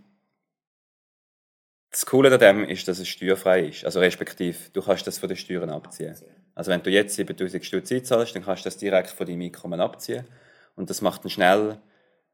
das 1.92 2.06
Coole 2.06 2.32
an 2.32 2.40
dem 2.40 2.64
ist, 2.64 2.88
dass 2.88 3.00
es 3.00 3.10
steuerfrei 3.10 3.68
ist. 3.68 3.84
Also 3.84 4.00
respektive, 4.00 4.58
du 4.72 4.82
kannst 4.82 5.06
das 5.08 5.20
von 5.20 5.28
den 5.28 5.38
Steuern 5.38 5.70
abziehen. 5.70 6.16
Also 6.56 6.72
wenn 6.72 6.82
du 6.82 6.90
jetzt 6.90 7.16
7000 7.16 7.66
Stutz 7.66 7.92
einzahlst, 7.92 8.36
dann 8.36 8.44
kannst 8.44 8.64
du 8.64 8.68
das 8.68 8.78
direkt 8.78 9.10
von 9.10 9.28
deinem 9.28 9.42
Einkommen 9.42 9.82
abziehen. 9.82 10.26
Und 10.76 10.90
das 10.90 11.02
macht 11.02 11.26
dann 11.26 11.30
schnell, 11.30 11.78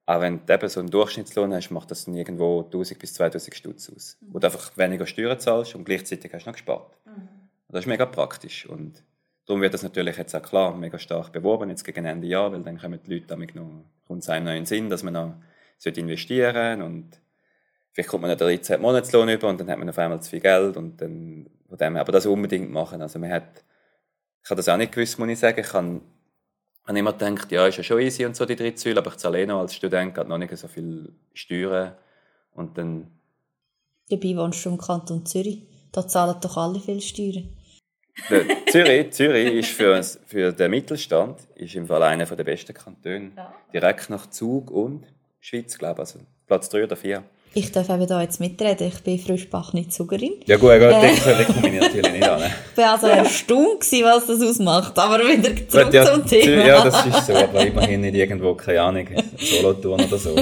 auch 0.06 0.22
wenn 0.22 0.46
du 0.46 0.54
eben 0.54 0.70
so 0.70 0.80
einen 0.80 0.92
Durchschnittslohn 0.92 1.54
hast, 1.54 1.72
macht 1.72 1.90
das 1.90 2.06
dann 2.06 2.14
irgendwo 2.14 2.62
1000 2.62 3.00
bis 3.00 3.16
2000 3.16 3.56
Stutz 3.56 3.92
aus. 3.94 4.18
Wo 4.22 4.38
du 4.38 4.46
einfach 4.46 4.78
weniger 4.78 5.08
Steuern 5.08 5.40
zahlst 5.40 5.74
und 5.74 5.86
gleichzeitig 5.86 6.32
hast 6.34 6.46
du 6.46 6.50
noch 6.50 6.56
gespart. 6.56 6.96
Das 7.70 7.82
ist 7.82 7.88
mega 7.88 8.06
praktisch. 8.06 8.68
Und 8.68 9.04
darum 9.48 9.62
wird 9.62 9.74
das 9.74 9.84
natürlich 9.84 10.18
jetzt 10.18 10.36
auch 10.36 10.42
klar 10.42 10.76
mega 10.76 11.00
stark 11.00 11.34
beworben, 11.34 11.70
jetzt 11.70 11.84
gegen 11.84 12.06
Ende 12.06 12.28
Jahr, 12.28 12.52
weil 12.52 12.62
dann 12.62 12.80
kommen 12.80 13.00
die 13.06 13.14
Leute 13.14 13.28
damit 13.28 13.56
noch, 13.56 13.86
kommt 14.08 14.22
es 14.22 14.30
einem 14.30 14.46
noch 14.46 14.52
in 14.52 14.60
den 14.60 14.66
Sinn, 14.66 14.90
dass 14.90 15.04
man 15.04 15.14
noch 15.14 15.34
sollte 15.78 16.00
investieren 16.00 16.82
und 16.82 17.20
vielleicht 17.98 18.12
kommt 18.12 18.22
man 18.22 18.30
noch 18.30 18.38
den 18.38 18.48
13 18.48 18.80
Monatslohn 18.80 19.27
über 19.27 19.48
und 19.50 19.60
dann 19.60 19.72
hat 19.72 19.80
man 19.80 19.89
auf 19.89 19.98
einmal 19.98 20.22
zu 20.22 20.30
viel 20.30 20.39
Geld 20.39 20.77
und 20.77 21.01
dann 21.01 21.50
von 21.68 21.77
dem 21.80 21.96
aber 21.96 22.12
das 22.12 22.27
unbedingt 22.27 22.72
machen. 22.72 23.01
Also 23.01 23.18
man 23.18 23.32
hat, 23.32 23.63
ich 24.44 24.50
habe 24.51 24.58
das 24.58 24.70
auch 24.70 24.77
nicht 24.77 24.92
gewusst, 24.92 25.18
muss 25.18 25.30
ich 25.30 25.39
sagen. 25.39 25.60
Ich 25.60 25.74
habe, 25.74 26.01
habe 26.86 27.00
immer 27.00 27.13
gedacht, 27.13 27.51
ja, 27.51 27.66
ist 27.66 27.77
ja 27.77 27.84
schon 27.84 28.00
easy 28.00 28.24
und 28.24 28.36
so 28.36 28.46
die 28.46 28.56
dritte 28.56 28.80
Säule, 28.80 29.00
aber 29.00 29.10
ich 29.10 29.18
zahle 29.18 29.42
eh 29.42 29.48
noch 29.48 29.62
als 29.62 29.74
Student 29.74 30.13
gerade 30.13 30.30
noch 30.30 30.38
nicht 30.38 30.56
so 30.56 30.68
viel 30.68 31.12
Steuern 31.34 31.96
und 32.51 32.77
dann 32.77 33.08
Dabei 34.12 34.38
wohnst 34.38 34.63
du 34.63 34.70
im 34.70 34.77
Kanton 34.77 35.25
Zürich. 35.25 35.63
Da 35.92 36.08
zahlen 36.08 36.36
doch 36.39 36.56
alle 36.56 36.80
viel 36.80 37.01
Steuern. 37.01 37.50
Zürich, 38.70 39.12
Zürich 39.12 39.54
ist 39.56 39.72
für, 39.72 40.04
für 40.04 40.54
den 40.54 40.70
Mittelstand 40.70 41.39
ist 41.56 41.74
im 41.74 41.88
Fall 41.88 42.04
einer 42.04 42.25
der 42.25 42.44
besten 42.44 42.75
Kantone. 42.75 43.32
Direkt 43.74 44.12
nach 44.12 44.30
Zug 44.30 44.70
und 44.70 45.08
Schweiz, 45.39 45.80
glaube 45.80 46.04
ich. 46.04 46.08
Also 46.08 46.20
Platz 46.46 46.70
3 46.70 46.84
oder 46.84 46.96
4. 46.96 47.24
Ich 47.58 47.72
darf 47.72 47.90
eben 47.90 48.06
da 48.06 48.22
jetzt 48.22 48.40
mitreden. 48.40 48.88
Ich 48.88 49.02
bin 49.02 49.18
frischbach 49.18 49.74
nicht 49.74 49.92
Zugerin. 49.92 50.34
Ja 50.46 50.58
gut, 50.58 50.70
äh. 50.70 50.80
den 50.80 51.46
komme 51.48 51.74
ich 51.74 51.82
natürlich 51.82 52.12
nicht 52.12 52.30
an. 52.30 52.40
Ich 52.72 52.78
war 52.78 52.92
also 52.92 53.08
erstaunt, 53.08 53.82
was 54.04 54.28
das 54.28 54.42
ausmacht. 54.44 55.00
Aber 55.00 55.18
wieder 55.28 55.56
zurück 55.68 55.86
Gut, 55.86 55.94
ja, 55.96 56.06
zum 56.06 56.24
Thema. 56.24 56.66
Ja, 56.68 56.84
das 56.84 57.04
ist 57.04 57.26
so, 57.26 57.34
aber 57.34 57.66
immerhin 57.66 58.02
nicht 58.02 58.14
irgendwo, 58.14 58.54
keine 58.54 58.84
Ahnung, 58.84 59.08
Solothurn 59.40 60.02
oder 60.02 60.20
so. 60.20 60.36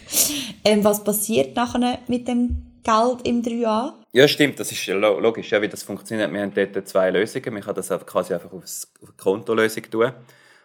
ähm, 0.64 0.82
was 0.82 1.04
passiert 1.04 1.54
nachher 1.54 2.00
mit 2.08 2.26
dem 2.26 2.56
Geld 2.82 3.18
im 3.22 3.40
3a? 3.40 3.92
Ja, 4.10 4.26
stimmt, 4.26 4.58
das 4.58 4.72
ist 4.72 4.84
ja 4.84 4.96
lo- 4.96 5.20
logisch, 5.20 5.52
ja, 5.52 5.62
wie 5.62 5.68
das 5.68 5.84
funktioniert. 5.84 6.32
Wir 6.32 6.40
haben 6.40 6.52
dort 6.52 6.88
zwei 6.88 7.10
Lösungen. 7.10 7.54
Man 7.54 7.62
kann 7.62 7.76
das 7.76 7.88
quasi 8.04 8.34
einfach 8.34 8.52
aufs, 8.52 8.88
auf 9.00 9.10
eine 9.10 9.16
Kontolösung 9.16 9.84
tun 9.88 10.10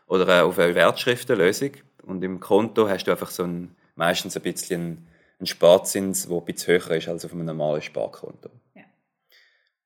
oder 0.08 0.28
äh, 0.28 0.42
auf 0.42 0.58
eine 0.58 0.74
Wertschriftenlösung. 0.74 1.70
Und 2.08 2.24
im 2.24 2.40
Konto 2.40 2.90
hast 2.90 3.04
du 3.04 3.12
einfach 3.12 3.30
so 3.30 3.44
ein, 3.44 3.76
meistens 3.96 4.36
ein 4.36 4.42
bisschen 4.42 5.08
einen 5.44 5.48
Sparzins, 5.48 6.28
der 6.28 6.38
ein 6.38 6.46
bisschen 6.46 6.80
höher 6.80 6.92
ist 6.92 7.08
als 7.08 7.26
auf 7.26 7.34
einem 7.34 7.46
normalen 7.46 7.82
Sparkonto. 7.82 8.50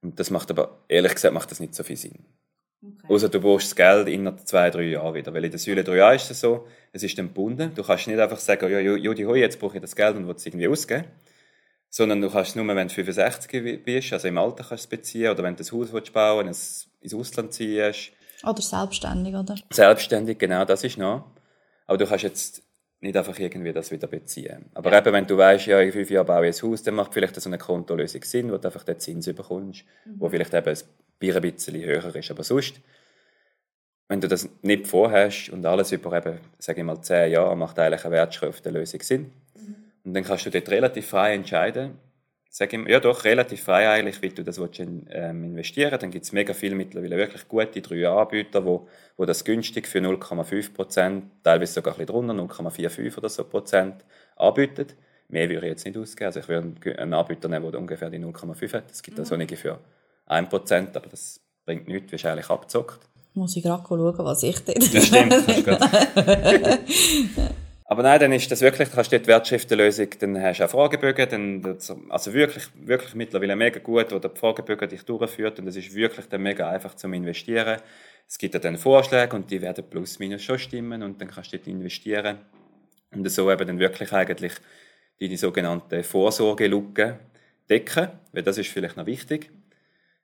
Und 0.02 0.20
das 0.20 0.30
macht 0.30 0.52
aber, 0.52 0.84
ehrlich 0.88 1.16
gesagt, 1.16 1.34
macht 1.34 1.50
das 1.52 1.60
nicht 1.60 1.74
so 1.74 1.84
viel 1.84 1.98
Sinn. 1.98 2.26
Außer 3.10 3.30
du 3.30 3.42
brauchst 3.42 3.68
das 3.68 3.76
Geld 3.76 4.08
innerhalb 4.08 4.48
zwei, 4.48 4.70
drei 4.70 4.84
Jahren 4.84 5.16
wieder. 5.16 5.34
Weil 5.34 5.46
in 5.46 5.52
der 5.52 5.60
Säule 5.60 5.82
3a 5.82 6.16
ist 6.16 6.30
es 6.30 6.40
so, 6.40 6.68
es 6.94 7.02
ist 7.02 7.18
dann 7.18 7.28
gebunden. 7.28 7.72
Du 7.74 7.84
kannst 7.84 8.08
nicht 8.08 8.20
einfach 8.20 8.38
sagen, 8.38 8.72
ja, 8.72 8.80
Judi, 8.80 9.24
hoi, 9.24 9.40
jetzt 9.40 9.60
brauche 9.60 9.78
ich 9.78 9.82
das 9.82 9.96
Geld 9.96 10.16
und 10.16 10.28
will 10.28 10.36
es 10.36 10.46
irgendwie 10.46 10.68
ausgeben. 10.68 11.06
Sondern 11.90 12.22
du 12.22 12.30
kannst 12.30 12.56
nur, 12.56 12.68
wenn 12.68 12.88
du 12.88 12.94
65 12.94 13.84
bist, 13.84 14.14
also 14.14 14.28
im 14.28 14.38
Alter 14.38 14.64
kannst 14.64 14.72
du 14.72 14.76
es 14.76 14.88
beziehen, 14.88 15.32
oder 15.32 15.42
wenn 15.42 15.56
du 15.56 15.64
ein 15.64 15.72
Haus 15.72 15.92
willst 15.92 16.14
bauen 16.14 16.46
willst, 16.46 16.90
ins 17.02 17.14
Ausland 17.14 17.54
ziehst. 17.54 18.12
Oder 18.44 18.62
selbstständig, 18.62 19.34
oder? 19.34 19.56
Selbstständig, 19.72 20.38
genau, 20.38 20.64
das 20.64 20.84
ist 20.84 20.98
noch. 20.98 21.32
Aber 21.88 21.98
du 21.98 22.06
kannst 22.06 22.24
jetzt 22.24 22.62
nicht 23.08 23.18
einfach 23.18 23.38
irgendwie 23.40 23.74
das 23.74 23.90
wieder 23.92 24.08
beziehen. 24.08 24.66
Aber 24.74 24.92
eben, 24.94 25.14
wenn 25.14 25.26
du 25.26 25.38
weißt, 25.38 25.66
ja, 25.68 25.80
in 25.80 25.92
fünf 25.92 26.10
Jahren 26.10 26.28
baue 26.28 26.48
ich 26.48 26.62
ein 26.62 26.70
Haus, 26.70 26.84
dann 26.84 26.96
macht 26.96 27.14
vielleicht 27.14 27.40
so 27.40 27.50
eine 27.50 27.58
Kontolösung 27.58 28.24
Sinn, 28.24 28.52
wo 28.52 28.58
du 28.58 28.68
einfach 28.68 28.84
den 28.84 29.00
Zins 29.00 29.26
bekommst, 29.26 29.86
wo 30.18 30.30
vielleicht 30.30 30.54
eben 30.54 30.68
ein 30.68 30.78
Bier 31.20 31.36
ein 31.36 31.42
bisschen 31.42 31.82
höher 31.82 32.16
ist. 32.16 32.32
Aber 32.32 32.44
sonst, 32.44 32.80
wenn 34.10 34.22
du 34.22 34.28
das 34.28 34.50
nicht 34.62 34.88
vorhast 34.88 35.50
und 35.50 35.66
alles 35.66 35.92
über 35.92 36.16
eben, 36.18 36.40
sage 36.60 36.82
ich 36.82 36.86
mal, 36.86 37.02
zehn 37.02 37.32
Jahre, 37.32 37.56
macht 37.56 37.80
eigentlich 37.80 38.06
eine 38.06 38.16
Wertschriftenlösung 38.16 39.02
Sinn. 39.02 39.32
Und 40.04 40.14
dann 40.14 40.24
kannst 40.24 40.46
du 40.46 40.50
dort 40.50 40.70
relativ 40.70 41.08
frei 41.08 41.34
entscheiden, 41.34 41.98
sag 42.50 42.74
ich, 42.74 42.88
ja 42.88 43.00
doch, 43.00 43.24
relativ 43.24 43.64
frei 43.64 43.90
eigentlich, 43.90 44.22
wie 44.22 44.30
du 44.30 44.44
das 44.44 44.60
willst, 44.60 44.80
ähm, 44.80 45.44
investieren 45.44 45.98
Dann 46.00 46.12
gibt 46.12 46.26
es 46.26 46.32
mega 46.32 46.54
viele 46.54 46.76
mittlerweile 46.76 47.18
wirklich 47.18 47.48
gute 47.48 47.82
drei 47.82 48.08
Anbieter, 48.08 48.66
wo, 48.66 48.88
wo 49.18 49.26
das 49.26 49.44
günstig 49.44 49.88
für 49.88 50.00
0,5 50.00 50.74
Prozent, 50.74 51.26
teilweise 51.44 51.74
sogar 51.74 51.94
ein 51.94 51.98
bisschen 52.06 52.28
drunter, 52.28 52.34
0,45 52.34 53.18
oder 53.18 53.30
so 53.30 53.44
Prozent 53.44 54.04
anbietet. 54.36 54.96
Mehr 55.30 55.50
würde 55.50 55.66
ich 55.68 55.72
jetzt 55.72 55.86
nicht 55.86 55.98
ausgeben. 55.98 56.28
Also 56.28 56.40
ich 56.40 56.48
würde 56.48 56.98
einen- 56.98 57.14
Anbieter 57.14 57.50
nehmen, 57.50 57.70
der 57.72 57.80
ungefähr 57.80 58.10
die 58.10 58.20
0,5 58.20 58.74
hat. 58.74 58.92
Es 58.92 59.04
gibt 59.04 59.20
also 59.20 59.36
nicht 59.36 59.56
für 59.58 59.80
1 60.26 60.50
Prozent, 60.50 60.96
aber 60.96 61.10
das 61.10 61.42
bringt 61.66 61.88
nichts, 61.88 62.12
wirst 62.12 62.26
eigentlich 62.26 62.50
abgezockt. 62.50 63.00
Muss 63.34 63.56
ich 63.56 63.64
gerade 63.64 63.84
schauen, 63.88 64.16
was 64.20 64.44
ich 64.44 64.60
dort... 64.64 64.94
Das 64.94 65.06
stimmt. 65.06 65.34
Aber 67.90 68.04
nein, 68.04 68.20
dann 68.20 68.34
ist 68.34 68.52
das 68.52 68.60
wirklich, 68.60 68.90
du 68.90 68.98
hast 68.98 69.14
dort 69.14 69.28
Wertschriftenlösung, 69.28 70.10
dann 70.20 70.42
hast 70.42 70.60
du 70.60 70.66
auch 70.66 70.70
Fragebögen, 70.70 71.30
dann, 71.30 71.78
also 72.10 72.34
wirklich, 72.34 72.68
wirklich 72.76 73.16
mittlerweile 73.16 73.56
mega 73.56 73.80
gut, 73.80 74.12
wo 74.12 74.20
der 74.20 74.32
Fragebögen 74.32 74.90
dich 74.90 75.04
durchführt 75.04 75.58
und 75.60 75.68
es 75.68 75.78
ist 75.78 75.96
wirklich 75.96 76.28
dann 76.28 76.42
mega 76.42 76.70
einfach 76.70 76.96
zum 76.96 77.14
Investieren. 77.14 77.80
Es 78.28 78.38
gibt 78.38 78.54
ja 78.54 78.60
dann 78.60 78.78
Vorschläge 78.78 79.34
und 79.34 79.50
die 79.50 79.62
werden 79.62 79.86
plus 79.90 80.20
minus 80.20 80.44
schon 80.44 80.60
stimmen 80.60 81.02
und 81.02 81.22
dann 81.22 81.30
kannst 81.30 81.54
du 81.54 81.58
dort 81.58 81.68
investieren 81.68 82.40
und 83.14 83.30
so 83.32 83.50
eben 83.50 83.66
dann 83.66 83.80
wirklich 83.80 84.12
eigentlich 84.12 84.52
deine 85.22 85.38
sogenannte 85.38 86.04
Vorsorgelücke 86.04 87.20
decken, 87.70 88.10
weil 88.34 88.44
das 88.44 88.58
ist 88.58 88.68
vielleicht 88.70 88.98
noch 88.98 89.06
wichtig. 89.06 89.50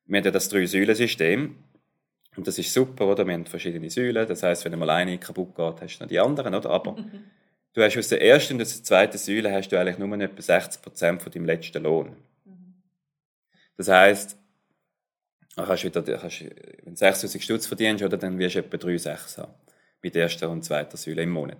Wir 0.06 0.18
haben 0.18 0.26
ja 0.26 0.32
das 0.32 0.50
Drei-Säulen-System 0.50 1.56
und 2.36 2.46
das 2.46 2.60
ist 2.60 2.74
super, 2.74 3.08
oder? 3.08 3.26
Wir 3.26 3.36
haben 3.36 3.46
verschiedene 3.46 3.90
Säulen. 3.90 4.28
Das 4.28 4.44
heißt, 4.44 4.66
wenn 4.66 4.74
einmal 4.74 4.90
eine 4.90 5.18
kaputt 5.18 5.56
geht, 5.56 5.82
hast 5.82 6.00
du 6.00 6.04
noch 6.04 6.10
die 6.10 6.20
anderen, 6.20 6.54
oder? 6.54 6.70
Aber 6.70 6.98
du 7.74 7.84
hast 7.84 7.98
aus 7.98 8.08
der 8.08 8.22
ersten 8.22 8.56
und 8.56 8.62
aus 8.62 8.76
der 8.76 8.84
zweiten 8.84 9.18
Säule 9.18 9.52
hast 9.52 9.70
du 9.70 9.80
eigentlich 9.80 9.98
nur 9.98 10.20
etwa 10.20 10.42
60 10.42 10.82
Prozent 10.82 11.22
von 11.22 11.32
deinem 11.32 11.46
letzten 11.46 11.84
Lohn. 11.84 12.16
Das 13.78 13.88
heißt, 13.88 14.38
dann 15.56 15.66
kannst 15.66 15.84
du 15.84 15.88
wieder, 15.88 16.18
kannst, 16.18 16.42
wenn 16.42 16.94
du 16.94 16.96
6000 16.96 17.44
Stutz 17.44 17.68
verdienst, 17.68 18.04
oder, 18.04 18.18
dann 18.18 18.38
wirst 18.40 18.56
du 18.56 18.60
etwa 18.60 18.78
3,6 18.78 19.38
haben. 19.38 19.54
Bei 20.02 20.10
der 20.10 20.24
ersten 20.24 20.46
und 20.46 20.64
zweiten 20.64 20.98
Säule 20.98 21.24
im 21.24 21.30
Monat. 21.30 21.58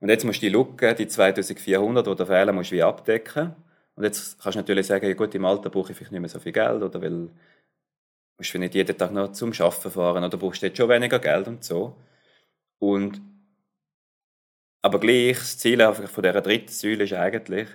Und 0.00 0.08
jetzt 0.08 0.24
musst 0.24 0.42
du 0.42 0.46
die 0.46 0.52
Lücke, 0.52 0.94
die 0.94 1.06
2400, 1.06 2.06
die 2.06 2.14
da 2.14 2.26
fehlen, 2.26 2.54
musst 2.54 2.70
du 2.70 2.76
wie 2.76 2.82
abdecken. 2.82 3.54
Und 3.94 4.04
jetzt 4.04 4.40
kannst 4.42 4.56
du 4.56 4.60
natürlich 4.60 4.86
sagen, 4.86 5.06
ja 5.06 5.14
gut, 5.14 5.34
im 5.34 5.44
Alter 5.44 5.70
brauche 5.70 5.92
ich 5.92 5.96
vielleicht 5.96 6.12
nicht 6.12 6.20
mehr 6.20 6.28
so 6.28 6.40
viel 6.40 6.52
Geld, 6.52 6.82
oder 6.82 7.00
weil 7.00 7.30
musst 8.36 8.52
du 8.52 8.58
nicht 8.58 8.74
jeden 8.74 8.98
Tag 8.98 9.12
noch 9.12 9.32
zum 9.32 9.52
Arbeiten 9.52 9.90
fahren 9.90 10.24
oder 10.24 10.36
brauchst 10.36 10.62
du 10.62 10.66
jetzt 10.66 10.76
schon 10.76 10.88
weniger 10.88 11.18
Geld 11.18 11.46
und 11.46 11.62
so. 11.64 11.96
Und, 12.78 13.20
aber 14.84 15.00
gleich, 15.00 15.38
das 15.38 15.56
Ziel 15.56 15.80
von 15.94 16.22
dieser 16.22 16.42
dritten 16.42 16.68
Säule 16.68 17.04
ist 17.04 17.14
eigentlich, 17.14 17.68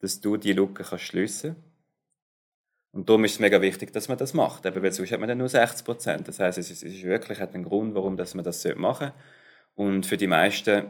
dass 0.00 0.22
du 0.22 0.38
die 0.38 0.54
Lücke 0.54 0.82
kannst 0.82 1.04
schliessen 1.04 1.56
Und 2.90 3.06
darum 3.06 3.22
ist 3.26 3.32
es 3.32 3.38
mega 3.38 3.60
wichtig, 3.60 3.92
dass 3.92 4.08
man 4.08 4.16
das 4.16 4.32
macht. 4.32 4.64
Eben, 4.64 4.82
weil 4.82 4.90
sonst 4.90 5.12
hat 5.12 5.20
man 5.20 5.28
dann 5.28 5.36
nur 5.36 5.50
60 5.50 5.84
Prozent. 5.84 6.26
Das 6.26 6.40
heisst, 6.40 6.56
es 6.56 6.70
ist, 6.70 6.82
es 6.82 6.94
ist 6.94 7.04
wirklich 7.04 7.38
hat 7.38 7.54
einen 7.54 7.64
Grund, 7.64 7.94
warum 7.94 8.16
dass 8.16 8.34
man 8.34 8.46
das 8.46 8.64
machen 8.76 9.08
sollte. 9.08 9.14
Und 9.74 10.06
für 10.06 10.16
die 10.16 10.26
meisten 10.26 10.86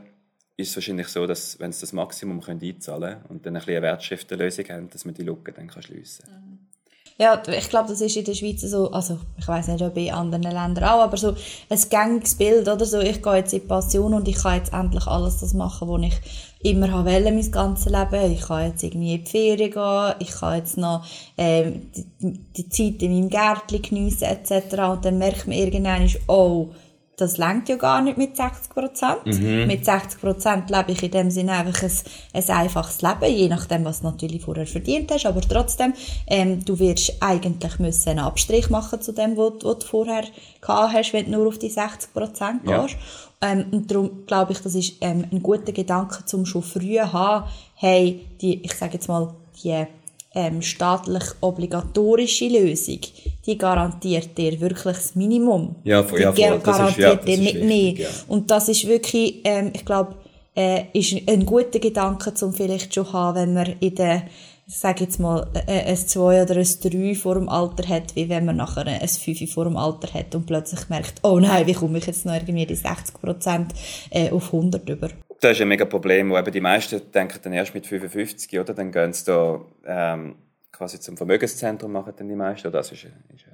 ist 0.57 0.71
es 0.71 0.77
wahrscheinlich 0.77 1.09
so, 1.09 1.27
dass, 1.27 1.59
wenn 1.59 1.73
sie 1.73 1.81
das 1.81 1.93
Maximum 1.93 2.41
können 2.41 2.63
einzahlen 2.63 3.15
können 3.15 3.25
und 3.27 3.45
dann 3.45 3.57
ein 3.57 3.59
bisschen 3.59 3.73
eine 3.73 3.83
Wertschriftenlösung 3.83 4.69
haben, 4.69 4.91
dass 4.91 5.05
man 5.05 5.15
die 5.15 5.25
Lücke 5.25 5.53
dann 5.53 5.67
kann 5.67 5.83
schliessen 5.83 6.25
kann. 6.27 6.69
Ja, 7.17 7.41
ich 7.47 7.69
glaube, 7.69 7.89
das 7.89 8.01
ist 8.01 8.17
in 8.17 8.25
der 8.25 8.35
Schweiz 8.35 8.63
so, 8.63 8.91
also 8.91 9.21
ich 9.39 9.47
weiß 9.47 9.69
nicht, 9.69 9.83
ob 9.83 9.97
in 9.97 10.11
anderen 10.11 10.43
Ländern 10.43 10.83
auch, 10.83 11.01
aber 11.01 11.17
so 11.17 11.37
ein 11.69 11.79
gängiges 11.89 12.35
Bild, 12.35 12.69
oder 12.69 12.85
so, 12.85 12.99
ich 12.99 13.23
gehe 13.23 13.37
jetzt 13.37 13.53
in 13.53 13.69
Passion 13.69 14.15
und 14.15 14.27
ich 14.27 14.35
kann 14.35 14.57
jetzt 14.57 14.73
endlich 14.73 15.07
alles 15.07 15.39
das 15.39 15.55
machen, 15.55 15.89
was 15.89 16.03
ich 16.03 16.71
immer 16.73 16.91
habe 16.91 17.13
wollen, 17.13 17.37
mein 17.37 17.51
ganzes 17.53 17.93
Leben. 17.93 18.33
Ich 18.33 18.41
kann 18.41 18.67
jetzt 18.67 18.83
irgendwie 18.83 19.15
in 19.15 19.25
die 19.25 19.31
Ferien 19.31 19.71
gehen, 19.71 20.15
ich 20.19 20.31
kann 20.33 20.57
jetzt 20.57 20.77
noch 20.77 21.05
ähm, 21.39 21.91
die, 21.93 22.41
die 22.57 22.69
Zeit 22.69 23.03
in 23.03 23.15
meinem 23.15 23.29
Gärtchen 23.29 23.83
geniessen 23.83 24.25
etc. 24.25 24.75
Und 24.91 25.05
dann 25.05 25.19
merkt 25.19 25.47
man 25.47 25.57
irgendwann, 25.57 26.11
oh, 26.27 26.71
das 27.17 27.39
lenkt 27.39 27.69
ja 27.69 27.77
gar 27.77 28.01
nicht 28.01 28.19
mit 28.19 28.37
60 28.37 28.71
Prozent. 28.71 29.27
Mhm. 29.27 29.67
Mit 29.67 29.85
60 29.85 30.21
Prozent 30.21 30.71
lebe 30.71 30.93
ich 30.93 31.03
in 31.03 31.11
dem 31.11 31.31
Sinne 31.31 31.53
einfach 31.53 31.83
ein, 31.83 31.93
ein 32.33 32.51
einfaches 32.51 33.03
Leben, 33.03 33.33
je 33.33 33.49
nachdem, 33.49 33.85
was 33.85 34.01
du 34.01 34.07
natürlich 34.07 34.43
vorher 34.43 34.67
verdient 34.67 35.11
hast, 35.13 35.27
aber 35.27 35.41
trotzdem, 35.41 35.95
ähm, 36.27 36.65
du 36.65 36.79
wirst 36.79 37.15
eigentlich 37.21 37.79
müssen 37.79 38.11
einen 38.11 38.19
Abstrich 38.21 38.69
machen 38.71 39.01
zu 39.01 39.13
dem, 39.13 39.37
was, 39.37 39.59
du 39.59 39.87
vorher 39.87 40.25
gehabt 40.61 40.95
hast, 40.95 41.13
wenn 41.13 41.27
du 41.27 41.39
nur 41.39 41.49
auf 41.49 41.59
die 41.59 41.71
60 41.71 42.13
Prozent 42.13 42.61
ja. 42.67 42.83
gehst. 42.83 42.97
Ähm, 43.41 43.67
und 43.71 43.91
darum 43.91 44.27
glaube 44.27 44.53
ich, 44.53 44.61
das 44.61 44.75
ist 44.75 44.95
ähm, 45.01 45.27
ein 45.31 45.43
guter 45.43 45.73
Gedanke, 45.73 46.25
zum 46.25 46.47
schon 46.47 46.63
früh 46.63 46.99
haben, 46.99 47.47
hey, 47.75 48.27
die, 48.41 48.65
ich 48.65 48.75
sage 48.75 48.95
jetzt 48.95 49.09
mal, 49.09 49.35
die 49.63 49.87
ähm, 50.35 50.63
staatlich 50.63 51.25
obligatorische 51.41 52.49
Lösung, 52.49 53.01
die 53.47 53.57
garantiert 53.57 54.37
dir 54.37 54.61
wirklich 54.61 54.97
das 54.97 55.15
Minimum. 55.15 55.77
Ja, 55.85 56.03
voll, 56.03 56.19
die 56.19 56.41
ja, 56.41 56.49
voll. 56.49 56.59
garantiert 56.59 56.99
ja, 56.99 57.15
dir 57.15 57.39
nicht 57.39 57.63
mehr. 57.63 57.93
Ja. 57.93 58.09
Und 58.29 58.51
das 58.51 58.69
ist 58.69 58.87
wirklich, 58.87 59.41
ähm, 59.45 59.71
ich 59.73 59.85
glaube, 59.85 60.17
äh, 60.57 60.85
ist 60.93 61.17
ein 61.27 61.47
guter 61.47 61.79
Gedanke, 61.79 62.35
zum 62.35 62.53
vielleicht 62.53 62.95
schon 62.95 63.13
haben, 63.13 63.37
wenn 63.37 63.55
man 63.55 63.75
in 63.81 63.95
der 63.95 64.23
sag 64.67 65.01
jetzt 65.01 65.21
mal, 65.21 65.47
äh, 65.67 65.85
ein 65.85 65.97
2 65.97 66.43
oder 66.43 66.57
ein 66.57 66.65
3 66.65 67.15
vor 67.15 67.35
dem 67.35 67.49
Alter 67.49 67.87
hat, 67.89 68.17
wie 68.17 68.29
wenn 68.29 68.47
man 68.47 68.57
nachher 68.57 68.87
ein 68.87 69.09
5 69.09 69.53
vor 69.53 69.65
dem 69.65 69.77
Alter 69.77 70.13
hat 70.15 70.35
und 70.35 70.47
plötzlich 70.47 70.89
merkt, 70.89 71.21
oh 71.23 71.39
nein, 71.39 71.67
wie 71.67 71.75
komme 71.75 71.99
ich 71.99 72.07
jetzt 72.07 72.25
noch 72.25 72.35
irgendwie 72.35 72.67
die 72.67 72.75
60 72.75 73.21
Prozent 73.21 73.75
äh, 74.11 74.31
auf 74.31 74.53
100 74.53 74.89
über. 74.89 75.11
Das 75.45 75.59
ist 75.59 75.61
ein 75.61 75.69
mega 75.69 75.85
Problem, 75.85 76.31
wo 76.31 76.39
eben 76.39 76.51
die 76.51 76.61
meisten 76.63 77.13
denken 77.13 77.39
dann 77.43 77.53
erst 77.53 77.75
mit 77.75 77.87
55, 77.87 78.59
oder? 78.59 78.73
Dann 78.73 78.91
gehen 78.91 79.13
sie 79.13 79.27
da 79.27 79.61
ähm, 79.85 80.37
quasi 80.73 80.99
zum 80.99 81.19
Vermögenszentrum 81.19 81.93
machen 81.93 82.15
dann 82.17 82.31
die 82.31 82.35
meisten. 82.35 82.67
Oder 82.69 82.79
das 82.79 82.93
ist, 82.93 83.05
ist, 83.05 83.13
ist 83.35 83.45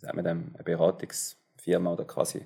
sagen 0.00 0.24
wir 0.24 0.28
eine 0.28 0.42
Beratungsfirma 0.64 1.92
oder 1.92 2.04
quasi, 2.04 2.42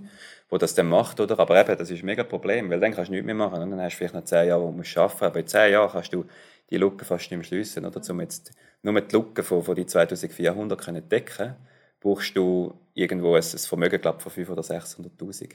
wo 0.50 0.58
das 0.58 0.74
dann 0.74 0.90
macht, 0.90 1.18
oder? 1.18 1.38
Aber 1.38 1.58
eben, 1.58 1.78
das 1.78 1.90
ist 1.90 2.02
ein 2.02 2.04
mega 2.04 2.24
Problem, 2.24 2.68
weil 2.68 2.78
dann 2.78 2.92
kannst 2.92 3.08
du 3.08 3.12
nichts 3.12 3.24
mehr 3.24 3.34
machen. 3.34 3.62
Und 3.62 3.70
dann 3.70 3.80
hast 3.80 3.94
du 3.94 3.96
vielleicht 3.96 4.14
noch 4.16 4.24
10 4.24 4.48
Jahre, 4.48 4.64
wo 4.64 4.66
du 4.66 4.76
musst 4.76 4.98
arbeiten 4.98 5.24
aber 5.24 5.40
in 5.40 5.46
10 5.46 5.72
Jahren 5.72 5.90
kannst 5.90 6.12
du 6.12 6.26
die 6.68 6.76
Lücke 6.76 7.06
fast 7.06 7.30
nicht 7.30 7.38
mehr 7.38 7.44
schliessen, 7.44 7.86
oder? 7.86 8.02
Um 8.10 8.20
jetzt 8.20 8.52
nur 8.82 9.00
die 9.00 9.16
Lücke 9.16 9.42
von, 9.42 9.62
von 9.62 9.76
die 9.76 9.86
2400 9.86 10.78
können 10.78 11.08
decken, 11.08 11.54
brauchst 12.00 12.36
du 12.36 12.74
irgendwo 12.92 13.34
ein, 13.34 13.42
ein 13.42 13.58
Vermögen, 13.58 13.98
glaube 13.98 14.20
von 14.20 14.30
500 14.30 14.70
oder 14.70 14.78
600'000, 14.78 15.52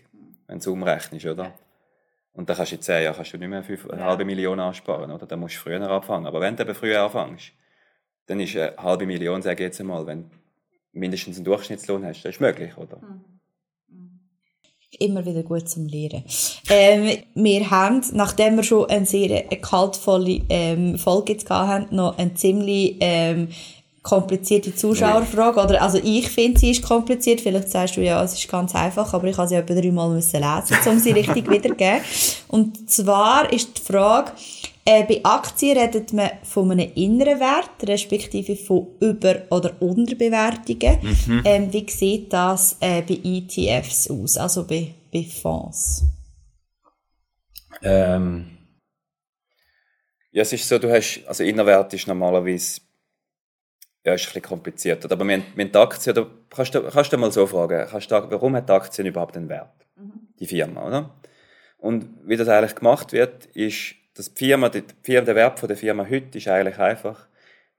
wenn 0.47 0.57
du 0.57 0.57
es 0.57 0.65
umrechnest, 0.65 1.27
oder? 1.27 1.53
Und 2.35 2.49
dann 2.49 2.57
kannst 2.57 2.73
du 2.73 2.75
in 2.75 2.81
zehn 2.81 3.03
Jahren 3.03 3.15
kannst 3.15 3.33
du 3.33 3.37
nicht 3.37 3.47
mehr 3.47 3.63
fünf, 3.63 3.89
eine 3.89 4.03
halbe 4.03 4.25
Million 4.25 4.59
ansparen, 4.59 5.09
oder? 5.09 5.25
Dann 5.25 5.39
musst 5.39 5.55
du 5.55 5.59
früher 5.59 5.89
anfangen. 5.89 6.27
Aber 6.27 6.41
wenn 6.41 6.55
du 6.55 6.63
eben 6.63 6.75
früher 6.75 7.01
anfängst, 7.01 7.53
dann 8.27 8.39
ist 8.39 8.55
eine 8.55 8.75
halbe 8.77 9.05
Million, 9.05 9.41
sage 9.41 9.63
ich 9.63 9.67
jetzt 9.67 9.79
einmal, 9.79 10.05
wenn 10.05 10.23
du 10.23 10.29
mindestens 10.91 11.37
einen 11.37 11.45
Durchschnittslohn 11.45 12.05
hast, 12.05 12.23
das 12.23 12.35
ist 12.35 12.41
möglich, 12.41 12.75
oder? 12.77 12.97
Mhm. 12.97 13.35
Immer 14.97 15.25
wieder 15.25 15.43
gut 15.43 15.67
zum 15.67 15.87
Lehren. 15.87 16.23
Ähm, 16.69 17.17
wir 17.33 17.69
haben, 17.69 18.01
nachdem 18.13 18.55
wir 18.55 18.63
schon 18.63 18.89
eine 18.89 19.05
sehr 19.05 19.43
kaltvolle 19.59 20.41
ähm, 20.49 20.97
Folge 20.97 21.33
jetzt 21.33 21.49
hatten, 21.49 21.95
noch 21.95 22.17
eine 22.17 22.33
ziemlich 22.33 22.95
ähm, 23.01 23.49
komplizierte 24.05 24.73
Zuschauerfrage. 24.73 25.59
Oder, 25.59 25.81
also 25.81 25.99
ich 26.01 26.29
finde, 26.29 26.59
sie 26.59 26.71
ist 26.71 26.83
kompliziert. 26.83 27.41
Vielleicht 27.41 27.69
sagst 27.69 27.97
du, 27.97 28.01
ja, 28.01 28.23
es 28.23 28.33
ist 28.33 28.47
ganz 28.47 28.75
einfach, 28.75 29.13
aber 29.13 29.27
ich 29.27 29.37
habe 29.37 29.47
sie 29.47 29.55
etwa 29.55 29.73
dreimal 29.73 30.09
müssen 30.09 30.41
lesen, 30.41 30.77
um 30.87 30.99
sie 30.99 31.11
richtig 31.11 31.49
wiederzugeben. 31.49 32.01
Und 32.47 32.89
zwar 32.89 33.51
ist 33.51 33.77
die 33.77 33.81
Frage, 33.81 34.31
äh, 34.85 35.03
bei 35.03 35.19
Aktien 35.23 35.77
redet 35.77 36.13
man 36.13 36.29
von 36.43 36.69
einem 36.71 36.91
inneren 36.93 37.39
Wert, 37.39 37.71
respektive 37.87 38.55
von 38.55 38.87
Über- 38.99 39.41
oder 39.49 39.71
Unterbewertungen. 39.81 40.99
Mhm. 41.01 41.41
Ähm, 41.43 41.73
wie 41.73 41.89
sieht 41.89 42.31
das 42.31 42.77
äh, 42.79 43.01
bei 43.01 43.19
ETFs 43.23 44.09
aus, 44.11 44.37
also 44.37 44.65
bei, 44.65 44.93
bei 45.11 45.23
Fonds? 45.23 46.03
Ähm, 47.81 48.45
ja, 50.31 50.43
es 50.43 50.53
ist 50.53 50.67
so, 50.67 50.77
du 50.77 50.91
hast, 50.91 51.23
also 51.25 51.43
Innerwert 51.43 51.93
ist 51.93 52.07
normalerweise 52.07 52.81
ja, 54.05 54.13
ist 54.13 54.21
ein 54.21 54.25
bisschen 54.25 54.41
komplizierter. 54.43 55.11
Aber 55.11 55.27
wir, 55.27 55.41
wir 55.55 55.65
die 55.65 55.77
Aktie, 55.77 56.11
oder 56.13 56.27
kannst 56.49 56.75
du, 56.75 56.83
kannst 56.83 57.11
du 57.11 57.17
mal 57.17 57.31
so 57.31 57.47
fragen, 57.47 57.87
kannst 57.89 58.11
du, 58.11 58.15
warum 58.15 58.55
hat 58.55 58.69
die 58.69 58.73
Aktie 58.73 59.05
überhaupt 59.05 59.35
einen 59.35 59.49
Wert? 59.49 59.73
Mhm. 59.95 60.27
Die 60.39 60.45
Firma, 60.45 60.87
oder? 60.87 61.09
Und 61.79 62.07
wie 62.23 62.37
das 62.37 62.47
eigentlich 62.47 62.75
gemacht 62.75 63.13
wird, 63.13 63.47
ist, 63.47 63.95
dass 64.13 64.33
die 64.33 64.45
Firma, 64.45 64.69
die 64.69 64.83
Firma, 65.01 65.25
der 65.25 65.35
Wert 65.35 65.61
der 65.67 65.75
Firma 65.75 66.07
heute 66.07 66.37
ist 66.37 66.47
eigentlich 66.47 66.77
einfach 66.77 67.27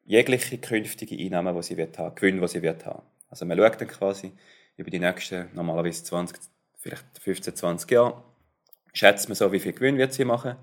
jegliche 0.05 0.59
künftige 0.59 1.17
Einnahmen, 1.17 1.55
die 1.55 1.63
sie 1.63 1.77
wird 1.77 1.99
haben, 1.99 2.15
Gewinn, 2.15 2.41
die 2.41 2.49
sie 2.49 2.63
wird 2.63 2.85
haben. 2.85 3.03
Also 3.29 3.45
man 3.47 3.57
schaut 3.57 3.81
dann 3.81 3.89
quasi 3.89 4.33
über 4.77 4.91
die 4.91 4.99
nächsten, 4.99 5.49
normalerweise 5.55 6.05
20, 6.05 6.39
vielleicht 6.77 7.05
15, 7.21 7.57
20 7.57 7.91
Jahre, 7.91 8.23
schätzt 8.93 9.29
man 9.29 9.37
so, 9.37 9.51
wie 9.53 9.61
viel 9.61 9.73
Gewinn 9.73 9.97
wird 9.97 10.13
sie 10.13 10.25
machen 10.25 10.57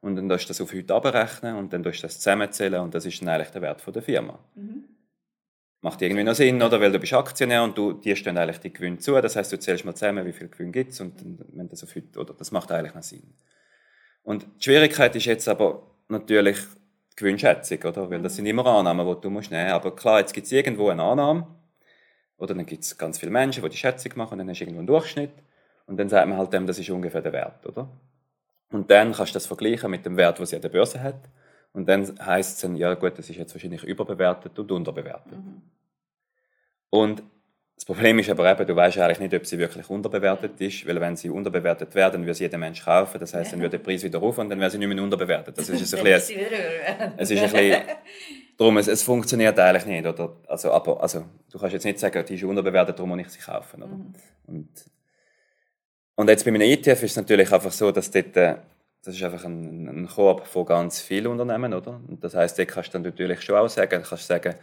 und 0.00 0.16
dann 0.16 0.28
tust 0.28 0.44
du 0.44 0.48
das 0.48 0.60
auf 0.60 0.72
heute 0.72 0.94
abrechnen 0.94 1.56
und 1.56 1.72
dann 1.72 1.82
tust 1.82 1.98
du 1.98 2.02
das 2.02 2.18
zusammenzählen 2.18 2.80
und 2.80 2.94
das 2.94 3.04
ist 3.04 3.20
dann 3.20 3.28
eigentlich 3.28 3.50
der 3.50 3.62
Wert 3.62 3.82
der 3.94 4.02
Firma. 4.02 4.38
Mhm 4.54 4.84
macht 5.86 6.02
irgendwie 6.02 6.24
noch 6.24 6.34
Sinn, 6.34 6.60
oder? 6.60 6.80
Weil 6.80 6.90
du 6.90 6.98
bist 6.98 7.12
Aktionär 7.12 7.62
und 7.62 7.78
du, 7.78 7.92
dir 7.92 8.16
stehen 8.16 8.36
eigentlich 8.36 8.58
die 8.58 8.72
Gewinne 8.72 8.98
zu. 8.98 9.12
Das 9.20 9.36
heißt, 9.36 9.52
du 9.52 9.58
zählst 9.58 9.84
mal 9.84 9.94
zusammen, 9.94 10.26
wie 10.26 10.32
viel 10.32 10.48
Gewinn 10.48 10.72
gibt 10.72 10.90
es 10.90 11.00
und 11.00 11.14
wenn 11.54 11.68
das 11.68 11.84
auf 11.84 11.94
heute, 11.94 12.18
oder 12.18 12.34
das 12.34 12.50
macht 12.50 12.72
eigentlich 12.72 12.94
noch 12.94 13.04
Sinn. 13.04 13.22
Und 14.24 14.44
die 14.58 14.64
Schwierigkeit 14.64 15.14
ist 15.14 15.26
jetzt 15.26 15.48
aber 15.48 15.84
natürlich 16.08 16.58
die 17.12 17.16
Gewinnschätzung, 17.16 17.78
oder? 17.84 18.10
Weil 18.10 18.20
das 18.20 18.34
sind 18.34 18.46
immer 18.46 18.66
Annahmen, 18.66 19.06
die 19.06 19.20
du 19.20 19.30
musst 19.30 19.52
nehmen. 19.52 19.70
Aber 19.70 19.94
klar, 19.94 20.18
jetzt 20.18 20.34
gibt 20.34 20.46
es 20.46 20.52
irgendwo 20.52 20.88
eine 20.88 21.04
Annahme, 21.04 21.46
oder 22.36 22.52
dann 22.52 22.66
gibt 22.66 22.82
es 22.82 22.98
ganz 22.98 23.20
viele 23.20 23.30
Menschen, 23.30 23.62
die 23.62 23.68
die 23.68 23.76
Schätzung 23.76 24.10
machen, 24.16 24.32
und 24.32 24.38
dann 24.40 24.50
hast 24.50 24.58
du 24.58 24.64
irgendwo 24.64 24.80
einen 24.80 24.88
Durchschnitt, 24.88 25.30
und 25.86 25.98
dann 25.98 26.08
sagt 26.08 26.28
man 26.28 26.36
halt 26.36 26.52
dem, 26.52 26.66
das 26.66 26.80
ist 26.80 26.90
ungefähr 26.90 27.22
der 27.22 27.32
Wert, 27.32 27.64
oder? 27.64 27.88
Und 28.70 28.90
dann 28.90 29.12
kannst 29.12 29.32
du 29.32 29.36
das 29.36 29.46
vergleichen 29.46 29.88
mit 29.88 30.04
dem 30.04 30.16
Wert, 30.16 30.40
den 30.40 30.46
sie 30.46 30.56
an 30.56 30.62
der 30.62 30.68
Börse 30.68 31.00
hat. 31.00 31.20
Und 31.72 31.88
dann 31.88 32.02
heisst 32.24 32.56
es 32.56 32.62
dann, 32.62 32.74
ja 32.74 32.94
gut, 32.94 33.18
das 33.18 33.30
ist 33.30 33.36
jetzt 33.36 33.54
wahrscheinlich 33.54 33.84
überbewertet 33.84 34.58
und 34.58 34.72
unterbewertet. 34.72 35.32
Mhm. 35.32 35.62
Und 36.90 37.22
das 37.76 37.84
Problem 37.84 38.18
ist 38.18 38.30
aber 38.30 38.50
eben, 38.50 38.66
du 38.66 38.74
weißt 38.74 38.98
eigentlich 38.98 39.20
nicht, 39.20 39.34
ob 39.34 39.44
sie 39.44 39.58
wirklich 39.58 39.90
unterbewertet 39.90 40.58
ist, 40.62 40.86
weil 40.86 40.98
wenn 40.98 41.14
sie 41.14 41.28
unterbewertet 41.28 41.94
wäre, 41.94 42.10
dann 42.10 42.22
würde 42.22 42.34
sie 42.34 42.44
jeder 42.44 42.56
Mensch 42.56 42.82
kaufen. 42.82 43.20
Das 43.20 43.34
heißt, 43.34 43.52
dann 43.52 43.60
würde 43.60 43.78
der 43.78 43.84
Preis 43.84 44.02
wieder 44.02 44.18
rauf 44.18 44.38
und 44.38 44.48
dann 44.48 44.58
wäre 44.58 44.70
sie 44.70 44.78
nicht 44.78 44.88
mehr 44.88 45.02
unterbewertet. 45.02 45.58
Das 45.58 45.68
ist 45.68 45.94
ein 45.94 46.02
bisschen, 46.04 46.40
es 47.18 47.30
ist 47.30 47.42
ein 47.42 47.50
bisschen, 47.50 47.82
darum, 48.56 48.78
es, 48.78 48.86
es 48.86 49.02
funktioniert 49.02 49.58
eigentlich 49.58 49.84
nicht, 49.84 50.06
oder? 50.06 50.36
Also, 50.48 50.72
aber, 50.72 51.02
also, 51.02 51.24
du 51.52 51.58
kannst 51.58 51.74
jetzt 51.74 51.84
nicht 51.84 51.98
sagen, 51.98 52.24
die 52.26 52.34
ist 52.34 52.44
unterbewertet, 52.44 52.98
darum 52.98 53.10
muss 53.10 53.20
ich 53.20 53.28
sie 53.28 53.40
kaufen, 53.40 53.82
oder? 53.82 53.92
Mhm. 53.92 54.14
Und, 54.46 54.68
und 56.14 56.30
jetzt 56.30 56.44
bei 56.44 56.50
einem 56.50 56.62
ETF 56.62 57.02
ist 57.02 57.10
es 57.10 57.16
natürlich 57.16 57.52
einfach 57.52 57.72
so, 57.72 57.92
dass 57.92 58.10
dort, 58.10 58.36
äh, 58.38 58.54
das 59.04 59.14
ist 59.14 59.22
einfach 59.22 59.44
ein, 59.44 59.86
ein 59.86 60.08
Korb 60.08 60.46
von 60.46 60.64
ganz 60.64 61.00
vielen 61.00 61.26
Unternehmen, 61.26 61.74
oder? 61.74 62.00
Und 62.08 62.24
das 62.24 62.34
heißt, 62.34 62.58
dort 62.58 62.68
kannst 62.68 62.88
du 62.88 62.92
dann 62.94 63.02
natürlich 63.02 63.42
schon 63.42 63.56
auch 63.56 63.68
sagen, 63.68 64.02
kannst 64.02 64.26
sagen, 64.26 64.54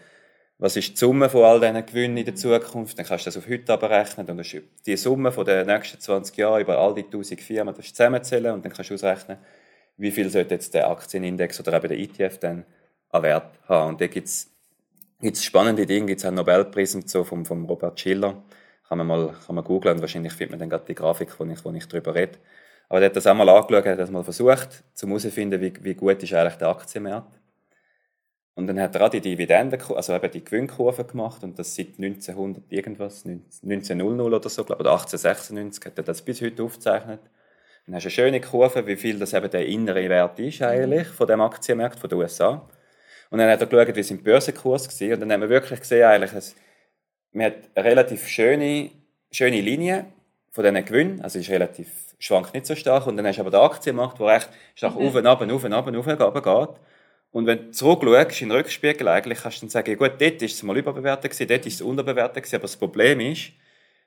was 0.58 0.76
ist 0.76 0.92
die 0.92 0.98
Summe 0.98 1.30
von 1.30 1.44
all 1.44 1.60
diesen 1.60 1.86
Gewinnen 1.86 2.18
in 2.18 2.26
der 2.26 2.36
Zukunft, 2.36 2.98
dann 2.98 3.06
kannst 3.06 3.26
du 3.26 3.28
das 3.30 3.38
auf 3.38 3.50
heute 3.50 3.74
abrechnen 3.74 4.30
und 4.30 4.64
die 4.86 4.98
Summe 4.98 5.32
von 5.32 5.46
den 5.46 5.66
nächsten 5.66 6.00
20 6.00 6.38
Jahren 6.38 6.62
über 6.62 6.78
all 6.78 6.94
die 6.94 7.04
1000 7.04 7.42
Firmen 7.42 7.74
das 7.76 7.94
zusammenzählen 7.94 8.54
und 8.54 8.64
dann 8.64 8.72
kannst 8.72 8.90
du 8.90 8.94
ausrechnen, 8.94 9.38
wie 9.98 10.12
viel 10.12 10.30
sollte 10.30 10.56
jetzt 10.56 10.74
der 10.74 10.90
Aktienindex 10.90 11.60
oder 11.60 11.74
eben 11.74 11.88
der 11.90 12.00
ETF 12.00 12.38
dann 12.40 12.66
an 13.10 13.24
Wert 13.24 13.60
haben. 13.68 13.90
Und 13.90 14.02
da 14.02 14.08
gibt 14.08 14.28
es 14.28 14.50
spannende 15.44 15.86
Dinge, 15.86 16.08
gibt 16.08 16.20
es 16.20 16.26
einen 16.26 16.38
Nobelpreis 16.38 16.96
und 16.96 17.10
so 17.10 17.24
vom, 17.24 17.46
vom 17.46 17.66
Robert 17.66 18.00
Schiller, 18.00 18.44
kann 18.88 18.98
man 18.98 19.08
mal 19.08 19.36
kann 19.46 19.56
man 19.56 19.64
googlen 19.64 19.96
und 19.96 20.02
wahrscheinlich 20.02 20.34
findet 20.34 20.52
man 20.52 20.60
dann 20.60 20.70
gerade 20.70 20.86
die 20.86 20.96
Grafik, 20.96 21.40
wo 21.40 21.46
ich, 21.46 21.66
wo 21.66 21.72
ich 21.72 21.88
darüber 21.88 22.16
rede. 22.16 22.40
Aber 22.90 23.00
der 23.00 23.10
hat 23.10 23.16
das 23.16 23.28
einmal 23.28 23.50
angeschaut, 23.50 23.86
hat 23.86 24.00
das 24.00 24.12
mal 24.12 24.24
versucht, 24.24 24.84
zu 24.94 25.08
herauszufinden, 25.08 25.60
wie, 25.62 25.74
wie 25.82 25.96
gut 25.96 26.22
ist 26.22 26.34
eigentlich 26.34 26.56
der 26.56 26.68
Aktienmarkt. 26.70 27.40
Und 28.56 28.68
dann 28.68 28.80
hat 28.80 28.96
er 28.96 29.06
auch 29.06 29.10
die 29.10 29.22
Dividenden, 29.22 29.82
also 29.96 30.14
eben 30.14 30.32
die 30.32 30.44
Gewinnkurve 30.44 31.06
gemacht 31.06 31.44
und 31.44 31.58
das 31.58 31.76
seit 31.76 31.98
1900 31.98 32.72
irgendwas, 32.72 33.26
1900 33.26 34.28
oder 34.28 34.50
so, 34.50 34.64
glaube 34.64 34.84
ich, 34.84 34.86
oder 34.86 34.92
1896 34.92 35.86
hat 35.86 35.98
er 35.98 36.04
das 36.04 36.22
bis 36.22 36.42
heute 36.42 36.64
aufgezeichnet. 36.64 37.20
Dann 37.86 37.96
hast 37.96 38.04
du 38.04 38.08
eine 38.08 38.12
schöne 38.12 38.42
Kurve, 38.42 38.86
wie 38.86 38.96
viel 38.96 39.18
das 39.18 39.34
eben 39.34 39.50
der 39.50 39.66
innere 39.66 40.08
Wert 40.08 40.40
ist 40.40 40.62
eigentlich 40.62 41.08
von 41.08 41.28
dem 41.28 41.42
Aktienmarkt 41.42 42.00
von 42.00 42.10
den 42.10 42.20
USA. 42.20 42.68
Und 43.32 43.40
dann 43.40 43.50
hat 43.50 43.60
er 43.60 43.68
geschaut, 43.68 43.96
wie 43.96 44.04
sein 44.04 44.22
Börsenkurs 44.22 45.02
war 45.02 45.14
und 45.14 45.20
dann 45.22 45.32
haben 45.32 45.42
wir 45.42 45.50
wirklich 45.50 45.80
gesehen, 45.80 46.04
eigentlich, 46.04 46.32
dass 46.32 46.56
man 47.32 47.48
hat 47.48 47.56
eine 47.74 47.86
relativ 47.86 48.28
schöne, 48.28 48.92
schöne 49.32 49.62
Linie 49.62 50.06
von 50.52 50.64
diesen 50.64 50.86
Gewinnen, 50.86 51.22
also 51.22 51.40
ist 51.40 51.50
relativ 51.50 51.90
schwankt 52.20 52.54
nicht 52.54 52.66
so 52.66 52.76
stark. 52.76 53.08
Und 53.08 53.18
dann 53.18 53.26
hast 53.28 53.38
du 53.38 53.42
aber 53.42 53.52
den 53.52 53.60
Aktienmarkt, 53.60 54.20
der 54.20 54.28
recht 54.28 54.50
stark 54.76 54.96
mhm. 54.96 55.08
auf 55.08 55.16
und 55.16 55.26
ab, 55.26 55.42
auf 55.42 55.64
und 55.64 55.74
ab, 55.74 55.88
auf 55.88 56.08
und 56.08 56.22
ab 56.22 56.44
geht. 56.44 56.80
Und 57.34 57.48
wenn 57.48 57.58
du 57.58 57.72
zurückschaust 57.72 58.44
in 58.44 58.50
den 58.50 58.58
Rückspiegel, 58.58 59.08
eigentlich 59.08 59.40
kannst 59.42 59.58
du 59.58 59.62
dann 59.62 59.72
sagen, 59.72 59.98
gut, 59.98 60.14
dort 60.20 60.42
ist 60.42 60.54
es 60.54 60.64
mal 60.64 60.78
überbewertet 60.78 61.32
gewesen, 61.32 61.48
dort 61.48 61.66
ist 61.66 61.74
es 61.74 61.82
unterbewertet 61.82 62.44
gewesen, 62.44 62.56
aber 62.56 62.62
das 62.62 62.78
Problem 62.78 63.20
ist, 63.20 63.52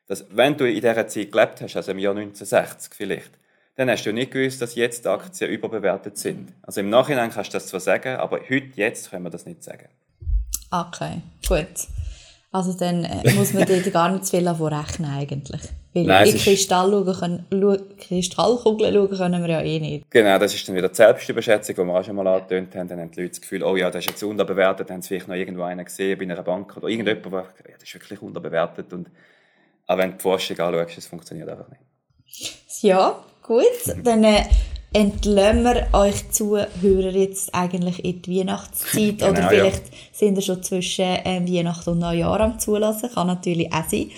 dass 0.07 0.25
wenn 0.31 0.57
du 0.57 0.65
in 0.65 0.77
dieser 0.77 1.09
Zeit 1.09 1.33
gelebt 1.33 1.61
hast, 1.61 1.75
also 1.77 1.91
im 1.91 1.99
Jahr 1.99 2.17
1960 2.17 2.95
vielleicht, 2.95 3.33
dann 3.75 3.91
hast 3.91 4.05
du 4.07 4.13
nicht 4.13 4.31
gewusst, 4.31 4.63
dass 4.63 4.77
jetzt 4.77 5.07
Aktien 5.09 5.51
überbewertet 5.51 6.17
sind. 6.17 6.53
Also 6.63 6.81
im 6.81 6.89
Nachhinein 6.89 7.31
kannst 7.33 7.53
du 7.53 7.57
das 7.57 7.67
zwar 7.67 7.81
sagen, 7.81 8.17
aber 8.17 8.39
heute, 8.49 8.71
jetzt 8.77 9.11
können 9.11 9.25
wir 9.25 9.31
das 9.31 9.45
nicht 9.45 9.65
sagen. 9.65 9.89
Okay, 10.71 11.21
gut. 11.49 11.67
Also 12.53 12.75
dann 12.75 13.05
äh, 13.05 13.33
muss 13.35 13.53
man 13.53 13.67
dort 13.67 13.93
gar 13.93 14.09
nicht 14.09 14.25
zu 14.25 14.37
viel 14.37 14.49
rechnen 14.49 15.11
eigentlich. 15.11 15.63
Weil 15.97 16.05
Nein, 16.05 16.29
in 16.29 16.37
Kristall 16.37 16.91
schauen 16.91 17.47
können, 17.49 17.97
Kristallkugeln 17.97 18.93
schauen 18.93 19.17
können 19.17 19.43
wir 19.43 19.51
ja 19.51 19.63
eh 19.63 19.81
nicht. 19.81 20.11
Genau, 20.11 20.39
das 20.39 20.55
ist 20.55 20.69
dann 20.69 20.77
wieder 20.77 20.91
die 20.91 20.95
Selbstüberschätzung, 20.95 21.75
die 21.75 21.83
wir 21.85 21.99
auch 21.99 22.05
schon 22.05 22.17
mal 22.17 22.27
angetönt 22.27 22.75
haben. 22.77 22.87
Dann 22.87 23.01
haben 23.01 23.11
die 23.13 23.23
Leute 23.23 23.31
das 23.31 23.41
Gefühl, 23.41 23.63
oh 23.63 23.77
ja, 23.77 23.91
das 23.91 24.05
ist 24.05 24.11
jetzt 24.11 24.23
unterbewertet, 24.23 24.91
dann 24.91 24.97
haben 24.97 25.03
sie 25.03 25.09
vielleicht 25.09 25.29
noch 25.29 25.35
irgendwo 25.35 25.63
einen 25.63 25.87
gesehen 25.87 26.19
bei 26.19 26.25
einer 26.25 26.43
Bank 26.43 26.77
oder 26.77 26.89
irgendjemand, 26.89 27.25
der 27.25 27.33
sagt, 27.33 27.67
ja, 27.67 27.75
das 27.79 27.85
ist 27.85 27.95
wirklich 27.95 28.21
unterbewertet. 28.21 28.93
Und, 28.93 29.09
aber 29.87 30.03
wenn 30.03 30.11
du 30.11 30.17
die 30.19 30.23
Forschung 30.23 30.61
anschaust, 30.61 30.99
es 30.99 31.07
funktioniert 31.07 31.49
einfach 31.49 31.69
nicht. 31.71 32.83
Ja, 32.83 33.19
gut. 33.43 33.65
Dann 34.05 34.23
äh, 34.25 34.43
entlassen 34.93 35.65
wir 35.65 35.89
euch 35.95 36.31
Zuhörer 36.31 37.11
jetzt 37.11 37.55
eigentlich 37.55 38.05
in 38.05 38.21
die 38.21 38.41
Weihnachtszeit. 38.41 39.19
Genau, 39.19 39.31
Oder 39.31 39.41
ja. 39.41 39.49
vielleicht 39.49 39.85
sind 40.13 40.37
ihr 40.37 40.43
schon 40.43 40.63
zwischen 40.63 41.07
ähm, 41.25 41.49
Weihnachten 41.49 41.89
und 41.89 42.01
Neujahr 42.01 42.41
am 42.41 42.59
Zulassen. 42.59 43.09
Kann 43.15 43.29
natürlich 43.29 43.73
auch 43.73 43.89
sein. 43.89 44.11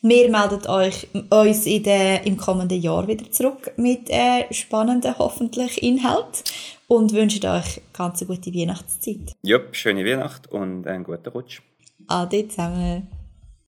Wir 0.00 0.30
melden 0.30 0.64
euch, 0.68 1.08
uns 1.28 1.66
in 1.66 1.82
der, 1.82 2.24
im 2.24 2.36
kommenden 2.36 2.80
Jahr 2.80 3.08
wieder 3.08 3.28
zurück 3.32 3.72
mit 3.76 4.08
äh, 4.10 4.44
spannenden, 4.52 5.18
hoffentlich 5.18 5.82
Inhalt 5.82 6.44
und 6.86 7.12
wünschen 7.12 7.44
euch 7.46 7.80
ganz 7.92 8.22
eine 8.22 8.28
gute 8.28 8.54
Weihnachtszeit. 8.54 9.34
Jupp, 9.42 9.74
schöne 9.74 10.04
Weihnacht 10.04 10.52
und 10.52 10.86
einen 10.86 11.02
guten 11.02 11.28
Rutsch. 11.30 11.62
Ade 12.06 12.46
zusammen. 12.46 13.08